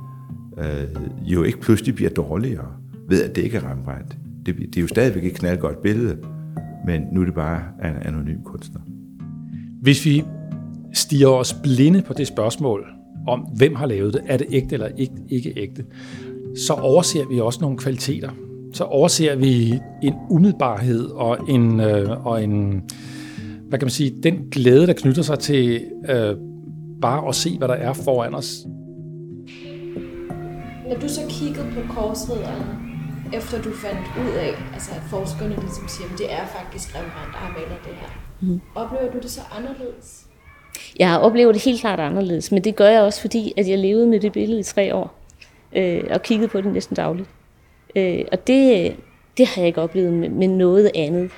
øh, 0.64 1.31
jo 1.33 1.42
ikke 1.42 1.61
pludselig 1.61 1.94
bliver 1.94 2.11
dårligere 2.11 2.72
ved, 3.09 3.22
at 3.22 3.37
det 3.37 3.42
ikke 3.42 3.57
er 3.57 3.70
Rembrandt. 3.70 4.16
Det, 4.46 4.57
det 4.57 4.76
er 4.76 4.81
jo 4.81 4.88
stadigvæk 4.88 5.24
et 5.24 5.35
knaldgodt 5.35 5.83
billede, 5.83 6.18
men 6.87 7.02
nu 7.12 7.20
er 7.20 7.24
det 7.24 7.35
bare 7.35 7.62
en 7.85 7.96
anonym 8.02 8.42
kunstner. 8.44 8.81
Hvis 9.83 10.04
vi 10.04 10.24
stiger 10.94 11.29
os 11.29 11.55
blinde 11.62 12.03
på 12.03 12.12
det 12.12 12.27
spørgsmål 12.27 12.87
om, 13.27 13.40
hvem 13.40 13.74
har 13.74 13.87
lavet 13.87 14.14
det, 14.14 14.22
er 14.27 14.37
det 14.37 14.46
ægte 14.51 14.74
eller 14.74 14.88
ikke, 14.96 15.14
ikke 15.29 15.53
ægte, 15.57 15.85
så 16.57 16.72
overser 16.72 17.29
vi 17.29 17.40
også 17.40 17.59
nogle 17.61 17.79
kvaliteter. 17.79 18.31
Så 18.72 18.85
overser 18.85 19.37
vi 19.37 19.81
en 20.03 20.14
umiddelbarhed 20.31 21.05
og 21.05 21.38
en, 21.48 21.81
øh, 21.81 22.27
og 22.27 22.44
en 22.44 22.83
hvad 23.68 23.79
kan 23.79 23.87
man 23.87 23.90
sige, 23.90 24.22
den 24.22 24.35
glæde, 24.51 24.87
der 24.87 24.92
knytter 24.92 25.22
sig 25.22 25.38
til 25.38 25.85
øh, 26.09 26.37
bare 27.03 27.29
at 27.29 27.35
se, 27.35 27.59
hvad 27.59 27.68
der 27.68 27.74
er 27.74 27.92
foran 27.92 28.35
os. 28.35 28.66
Når 30.88 30.96
du 31.01 31.09
så 31.09 31.20
kiggede 31.29 31.66
på 31.74 31.92
korsridderen, 31.94 32.64
efter 33.33 33.62
du 33.62 33.70
fandt 33.72 34.07
ud 34.22 34.33
af, 34.37 34.55
altså 34.74 34.90
at 34.90 35.03
forskerne 35.11 35.55
ligesom 35.61 35.88
siger, 35.88 36.09
at 36.12 36.18
det 36.18 36.33
er 36.33 36.46
faktisk 36.46 36.94
Rembrandt, 36.96 37.33
der 37.33 37.38
har 37.38 37.53
malet 37.53 37.79
det 37.85 37.94
her. 37.94 38.11
Mm. 38.40 38.61
Oplever 38.74 39.12
du 39.12 39.18
det 39.18 39.31
så 39.31 39.40
anderledes? 39.59 40.28
Jeg 40.99 41.19
oplever 41.19 41.53
det 41.53 41.64
helt 41.64 41.81
klart 41.81 42.01
anderledes, 42.01 42.53
men 42.53 42.64
det 42.64 42.77
gør 42.77 42.88
jeg 42.88 43.03
også, 43.03 43.21
fordi 43.21 43.53
at 43.57 43.69
jeg 43.69 43.79
levede 43.79 44.07
med 44.07 44.21
det 44.21 44.33
billede 44.33 44.61
i 44.61 44.62
tre 44.62 44.95
år, 44.95 45.19
øh, 45.73 46.05
og 46.11 46.23
kiggede 46.23 46.49
på 46.49 46.61
det 46.61 46.73
næsten 46.73 46.97
dagligt. 46.97 47.29
Øh, 47.97 48.25
og 48.33 48.47
det, 48.47 48.97
det 49.38 49.47
har 49.47 49.62
jeg 49.62 49.67
ikke 49.67 49.81
oplevet 49.81 50.12
med, 50.12 50.29
med 50.29 50.49
noget 50.49 50.91
andet. 50.95 51.31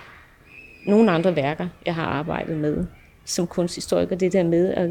Nogle 0.86 1.10
andre 1.10 1.36
værker, 1.36 1.68
jeg 1.86 1.94
har 1.94 2.04
arbejdet 2.04 2.56
med 2.56 2.86
som 3.24 3.46
kunsthistoriker, 3.46 4.16
det 4.16 4.32
der 4.32 4.42
med 4.42 4.74
at 4.74 4.90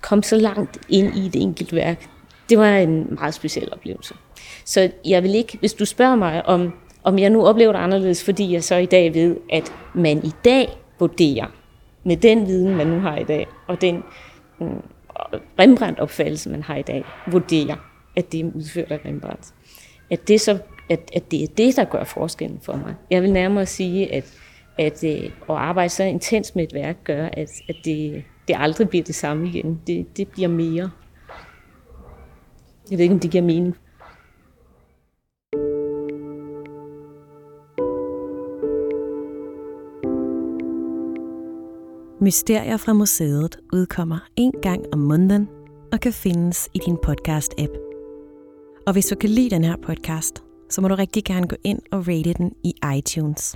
komme 0.00 0.24
så 0.24 0.36
langt 0.36 0.78
ind 0.88 1.16
i 1.16 1.26
et 1.26 1.36
enkelt 1.36 1.74
værk, 1.74 2.08
det 2.50 2.58
var 2.58 2.76
en 2.76 3.06
meget 3.10 3.34
speciel 3.34 3.68
oplevelse. 3.72 4.14
Så 4.64 4.90
jeg 5.04 5.22
vil 5.22 5.34
ikke, 5.34 5.58
hvis 5.58 5.72
du 5.72 5.84
spørger 5.84 6.16
mig, 6.16 6.46
om, 6.46 6.72
om 7.02 7.18
jeg 7.18 7.30
nu 7.30 7.46
oplever 7.46 7.72
det 7.72 7.78
anderledes, 7.78 8.24
fordi 8.24 8.52
jeg 8.52 8.64
så 8.64 8.76
i 8.76 8.86
dag 8.86 9.14
ved, 9.14 9.36
at 9.52 9.72
man 9.94 10.24
i 10.24 10.30
dag 10.44 10.68
vurderer, 10.98 11.46
med 12.04 12.16
den 12.16 12.46
viden, 12.46 12.76
man 12.76 12.86
nu 12.86 13.00
har 13.00 13.16
i 13.16 13.24
dag, 13.24 13.46
og 13.66 13.80
den 13.80 14.02
mm, 14.60 14.82
Rembrandt-opfattelse, 15.58 16.50
man 16.50 16.62
har 16.62 16.76
i 16.76 16.82
dag, 16.82 17.04
vurderer, 17.26 17.76
at 18.16 18.32
det 18.32 18.40
er 18.40 18.50
udført 18.54 18.92
af 18.92 19.00
Rembrandt. 19.04 19.54
At 20.10 20.28
det, 20.28 20.40
så, 20.40 20.58
at, 20.90 21.10
at 21.14 21.30
det 21.30 21.42
er 21.42 21.46
det, 21.46 21.76
der 21.76 21.84
gør 21.84 22.04
forskellen 22.04 22.60
for 22.62 22.76
mig. 22.76 22.94
Jeg 23.10 23.22
vil 23.22 23.32
nærmere 23.32 23.66
sige, 23.66 24.14
at, 24.14 24.38
at, 24.78 25.04
øh, 25.04 25.24
at 25.24 25.56
arbejde 25.56 25.88
så 25.88 26.04
intens 26.04 26.54
med 26.54 26.64
et 26.64 26.74
værk 26.74 26.96
gør, 27.04 27.28
at, 27.32 27.50
at 27.68 27.76
det, 27.84 28.24
det 28.48 28.56
aldrig 28.58 28.88
bliver 28.88 29.04
det 29.04 29.14
samme 29.14 29.48
igen. 29.48 29.80
Det, 29.86 30.16
det 30.16 30.28
bliver 30.28 30.48
mere. 30.48 30.90
Jeg 32.90 32.98
ved 32.98 33.02
ikke, 33.02 33.14
om 33.14 33.20
det 33.20 33.30
giver 33.30 33.44
mening. 33.44 33.76
Mysterier 42.22 42.76
fra 42.76 42.92
museet 42.92 43.58
udkommer 43.72 44.18
en 44.36 44.52
gang 44.62 44.84
om 44.92 44.98
måneden 44.98 45.48
og 45.92 46.00
kan 46.00 46.12
findes 46.12 46.68
i 46.74 46.78
din 46.86 46.96
podcast-app. 47.06 47.72
Og 48.86 48.92
hvis 48.92 49.06
du 49.06 49.14
kan 49.14 49.30
lide 49.30 49.50
den 49.50 49.64
her 49.64 49.76
podcast, 49.76 50.42
så 50.70 50.80
må 50.80 50.88
du 50.88 50.94
rigtig 50.94 51.24
gerne 51.24 51.48
gå 51.48 51.56
ind 51.64 51.78
og 51.92 52.08
rate 52.08 52.32
den 52.32 52.52
i 52.64 52.74
iTunes. 52.96 53.54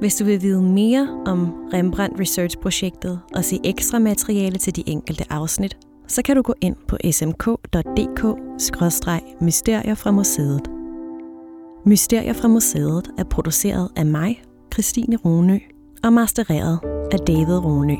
Hvis 0.00 0.14
du 0.14 0.24
vil 0.24 0.42
vide 0.42 0.62
mere 0.62 1.22
om 1.26 1.52
Rembrandt 1.72 2.20
Research-projektet 2.20 3.20
og 3.34 3.44
se 3.44 3.60
ekstra 3.64 3.98
materiale 3.98 4.58
til 4.58 4.76
de 4.76 4.84
enkelte 4.86 5.24
afsnit, 5.30 5.78
så 6.06 6.22
kan 6.22 6.36
du 6.36 6.42
gå 6.42 6.54
ind 6.60 6.76
på 6.88 6.96
smk.dk-mysterier 7.10 9.94
fra 9.94 10.10
museet. 10.10 10.70
Mysterier 11.84 12.32
fra 12.32 12.48
museet 12.48 13.10
er 13.18 13.24
produceret 13.24 13.90
af 13.96 14.06
mig, 14.06 14.42
Christine 14.72 15.16
Ronø, 15.16 15.58
og 16.04 16.12
mastereret 16.12 16.78
af 17.12 17.18
David 17.18 17.58
Ronø. 17.58 17.96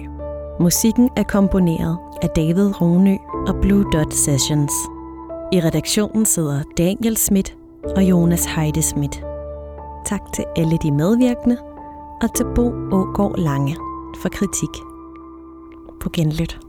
Musikken 0.61 1.11
er 1.17 1.23
komponeret 1.23 1.99
af 2.23 2.29
David 2.29 2.81
Ronø 2.81 3.17
og 3.47 3.55
Blue 3.63 3.85
Dot 3.93 4.13
Sessions. 4.13 4.73
I 5.53 5.61
redaktionen 5.61 6.27
sidder 6.27 6.63
Daniel 6.79 7.17
Schmidt 7.17 7.57
og 7.97 8.03
Jonas 8.03 8.45
Heide 8.45 8.83
Schmidt. 8.83 9.23
Tak 10.07 10.33
til 10.35 10.45
alle 10.57 10.79
de 10.83 10.93
medvirkende, 10.93 11.57
og 12.23 12.35
til 12.35 12.47
Bo 12.55 12.73
Ågaard 12.93 13.39
Lange 13.39 13.77
for 14.23 14.29
kritik. 14.29 14.83
på 16.01 16.11
genlyt. 16.13 16.66